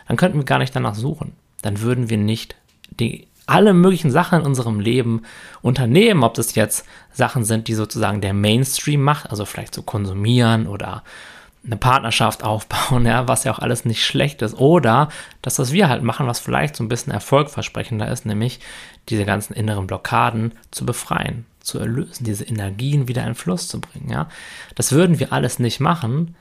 dann 0.09 0.17
könnten 0.17 0.39
wir 0.39 0.45
gar 0.45 0.59
nicht 0.59 0.77
danach 0.77 0.95
suchen. 0.95 1.33
Dann 1.63 1.81
würden 1.81 2.11
wir 2.11 2.19
nicht 2.19 2.57
die 2.91 3.27
alle 3.47 3.73
möglichen 3.73 4.11
Sachen 4.11 4.41
in 4.41 4.47
unserem 4.47 4.81
Leben 4.81 5.23
unternehmen, 5.63 6.23
ob 6.23 6.35
das 6.35 6.55
jetzt 6.55 6.87
Sachen 7.13 7.45
sind, 7.45 7.69
die 7.69 7.75
sozusagen 7.75 8.21
der 8.21 8.35
Mainstream 8.35 9.03
macht, 9.03 9.31
also 9.31 9.45
vielleicht 9.45 9.75
so 9.75 9.83
konsumieren 9.83 10.67
oder 10.67 11.03
eine 11.65 11.77
Partnerschaft 11.77 12.43
aufbauen, 12.43 13.07
ja, 13.07 13.29
was 13.29 13.45
ja 13.45 13.53
auch 13.53 13.59
alles 13.59 13.85
nicht 13.85 14.05
schlecht 14.05 14.43
ist. 14.43 14.55
Oder 14.55 15.09
das, 15.43 15.59
was 15.59 15.73
wir 15.73 15.89
halt 15.89 16.03
machen, 16.03 16.27
was 16.27 16.41
vielleicht 16.41 16.77
so 16.77 16.85
ein 16.85 16.89
bisschen 16.89 17.13
erfolgversprechender 17.13 18.11
ist, 18.11 18.27
nämlich 18.27 18.61
diese 19.09 19.25
ganzen 19.25 19.55
inneren 19.55 19.87
Blockaden 19.87 20.53
zu 20.71 20.87
befreien, 20.87 21.47
zu 21.61 21.79
erlösen, 21.79 22.25
diese 22.25 22.45
Energien 22.45 23.09
wieder 23.09 23.27
in 23.27 23.35
Fluss 23.35 23.69
zu 23.69 23.81
bringen, 23.81 24.11
ja. 24.11 24.29
Das 24.75 24.93
würden 24.93 25.19
wir 25.19 25.33
alles 25.33 25.59
nicht 25.59 25.81
machen 25.81 26.37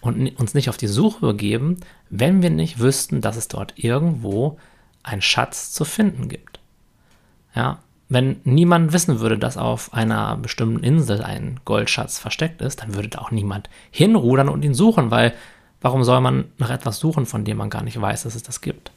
und 0.00 0.38
uns 0.38 0.54
nicht 0.54 0.68
auf 0.68 0.76
die 0.76 0.86
Suche 0.86 1.26
begeben, 1.26 1.80
wenn 2.10 2.42
wir 2.42 2.50
nicht 2.50 2.78
wüssten, 2.78 3.20
dass 3.20 3.36
es 3.36 3.48
dort 3.48 3.74
irgendwo 3.76 4.58
einen 5.02 5.22
Schatz 5.22 5.72
zu 5.72 5.84
finden 5.84 6.28
gibt. 6.28 6.60
Ja, 7.54 7.78
wenn 8.08 8.36
niemand 8.44 8.92
wissen 8.92 9.20
würde, 9.20 9.38
dass 9.38 9.56
auf 9.56 9.94
einer 9.94 10.36
bestimmten 10.36 10.84
Insel 10.84 11.22
ein 11.22 11.60
Goldschatz 11.64 12.18
versteckt 12.18 12.60
ist, 12.60 12.82
dann 12.82 12.94
würde 12.94 13.08
da 13.08 13.18
auch 13.20 13.30
niemand 13.30 13.70
hinrudern 13.90 14.48
und 14.48 14.64
ihn 14.64 14.74
suchen, 14.74 15.10
weil 15.10 15.32
warum 15.80 16.04
soll 16.04 16.20
man 16.20 16.46
nach 16.58 16.70
etwas 16.70 16.98
suchen, 16.98 17.26
von 17.26 17.44
dem 17.44 17.56
man 17.56 17.70
gar 17.70 17.82
nicht 17.82 18.00
weiß, 18.00 18.24
dass 18.24 18.34
es 18.34 18.42
das 18.42 18.60
gibt? 18.60 18.90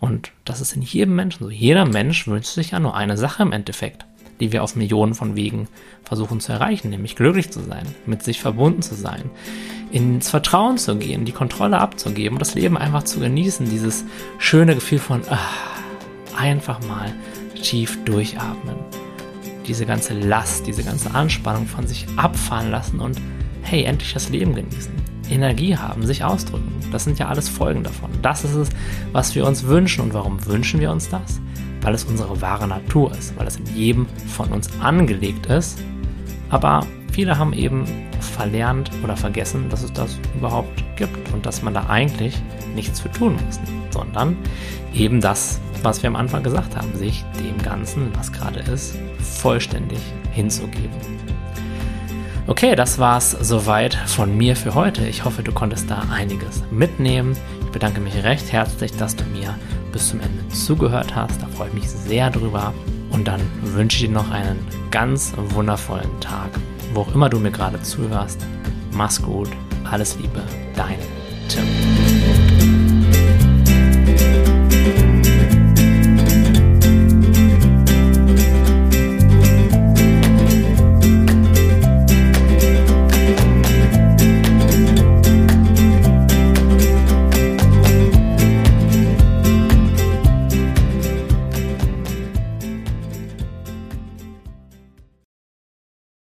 Und 0.00 0.30
das 0.44 0.60
ist 0.60 0.74
in 0.74 0.82
jedem 0.82 1.16
Menschen 1.16 1.44
so. 1.44 1.50
Jeder 1.50 1.84
Mensch 1.84 2.28
wünscht 2.28 2.50
sich 2.50 2.70
ja 2.70 2.80
nur 2.80 2.94
eine 2.94 3.16
Sache 3.16 3.42
im 3.42 3.52
Endeffekt, 3.52 4.04
die 4.40 4.52
wir 4.52 4.62
auf 4.62 4.76
Millionen 4.76 5.14
von 5.14 5.34
Wegen 5.34 5.68
versuchen 6.04 6.40
zu 6.40 6.52
erreichen, 6.52 6.90
nämlich 6.90 7.16
glücklich 7.16 7.50
zu 7.50 7.60
sein, 7.60 7.86
mit 8.06 8.22
sich 8.22 8.40
verbunden 8.40 8.82
zu 8.82 8.94
sein, 8.94 9.30
ins 9.90 10.30
Vertrauen 10.30 10.78
zu 10.78 10.96
gehen, 10.96 11.24
die 11.24 11.32
Kontrolle 11.32 11.78
abzugeben 11.78 12.36
und 12.36 12.40
das 12.40 12.54
Leben 12.54 12.76
einfach 12.76 13.02
zu 13.02 13.20
genießen, 13.20 13.68
dieses 13.68 14.04
schöne 14.38 14.74
Gefühl 14.74 14.98
von 14.98 15.22
ach, 15.28 15.80
einfach 16.36 16.80
mal 16.86 17.12
tief 17.62 17.98
durchatmen. 18.04 18.76
Diese 19.66 19.86
ganze 19.86 20.14
Last, 20.14 20.66
diese 20.66 20.82
ganze 20.82 21.14
Anspannung 21.14 21.66
von 21.66 21.86
sich 21.86 22.06
abfahren 22.16 22.70
lassen 22.70 23.00
und 23.00 23.20
hey, 23.62 23.84
endlich 23.84 24.14
das 24.14 24.30
Leben 24.30 24.54
genießen. 24.54 24.92
Energie 25.30 25.76
haben, 25.76 26.06
sich 26.06 26.24
ausdrücken. 26.24 26.72
Das 26.90 27.04
sind 27.04 27.18
ja 27.18 27.28
alles 27.28 27.48
Folgen 27.48 27.84
davon. 27.84 28.10
Das 28.22 28.44
ist 28.44 28.54
es, 28.54 28.70
was 29.12 29.34
wir 29.34 29.46
uns 29.46 29.64
wünschen. 29.64 30.02
Und 30.02 30.14
warum 30.14 30.44
wünschen 30.46 30.80
wir 30.80 30.90
uns 30.90 31.08
das? 31.10 31.40
Weil 31.82 31.94
es 31.94 32.04
unsere 32.04 32.40
wahre 32.40 32.66
Natur 32.66 33.12
ist, 33.12 33.36
weil 33.36 33.46
es 33.46 33.56
in 33.56 33.66
jedem 33.74 34.06
von 34.26 34.50
uns 34.50 34.70
angelegt 34.80 35.46
ist. 35.46 35.78
Aber 36.48 36.86
viele 37.12 37.36
haben 37.36 37.52
eben 37.52 37.84
verlernt 38.20 38.90
oder 39.04 39.16
vergessen, 39.16 39.68
dass 39.68 39.82
es 39.82 39.92
das 39.92 40.18
überhaupt 40.36 40.82
gibt 40.96 41.32
und 41.32 41.44
dass 41.44 41.62
man 41.62 41.74
da 41.74 41.86
eigentlich 41.88 42.34
nichts 42.74 43.00
für 43.00 43.10
tun 43.10 43.36
muss, 43.44 43.60
sondern 43.90 44.36
eben 44.94 45.20
das 45.20 45.60
was 45.82 46.02
wir 46.02 46.08
am 46.08 46.16
Anfang 46.16 46.42
gesagt 46.42 46.76
haben, 46.76 46.94
sich 46.96 47.24
dem 47.40 47.58
Ganzen, 47.62 48.10
was 48.16 48.32
gerade 48.32 48.60
ist, 48.60 48.96
vollständig 49.20 50.00
hinzugeben. 50.32 50.96
Okay, 52.46 52.74
das 52.74 52.98
war's 52.98 53.32
soweit 53.32 53.94
von 53.94 54.34
mir 54.36 54.56
für 54.56 54.74
heute. 54.74 55.06
Ich 55.06 55.24
hoffe, 55.24 55.42
du 55.42 55.52
konntest 55.52 55.90
da 55.90 56.02
einiges 56.10 56.62
mitnehmen. 56.70 57.36
Ich 57.60 57.72
bedanke 57.72 58.00
mich 58.00 58.24
recht 58.24 58.50
herzlich, 58.50 58.92
dass 58.96 59.14
du 59.14 59.24
mir 59.24 59.54
bis 59.92 60.08
zum 60.08 60.20
Ende 60.20 60.48
zugehört 60.48 61.14
hast. 61.14 61.42
Da 61.42 61.46
freue 61.48 61.68
ich 61.68 61.74
mich 61.74 61.90
sehr 61.90 62.30
drüber. 62.30 62.72
Und 63.10 63.28
dann 63.28 63.40
wünsche 63.62 63.98
ich 63.98 64.08
dir 64.08 64.14
noch 64.14 64.30
einen 64.30 64.58
ganz 64.90 65.34
wundervollen 65.36 66.20
Tag, 66.20 66.50
wo 66.94 67.02
auch 67.02 67.14
immer 67.14 67.28
du 67.28 67.38
mir 67.38 67.50
gerade 67.50 67.82
zuhörst. 67.82 68.40
Mach's 68.92 69.20
gut, 69.20 69.50
alles 69.84 70.16
Liebe, 70.18 70.42
dein. 70.74 71.17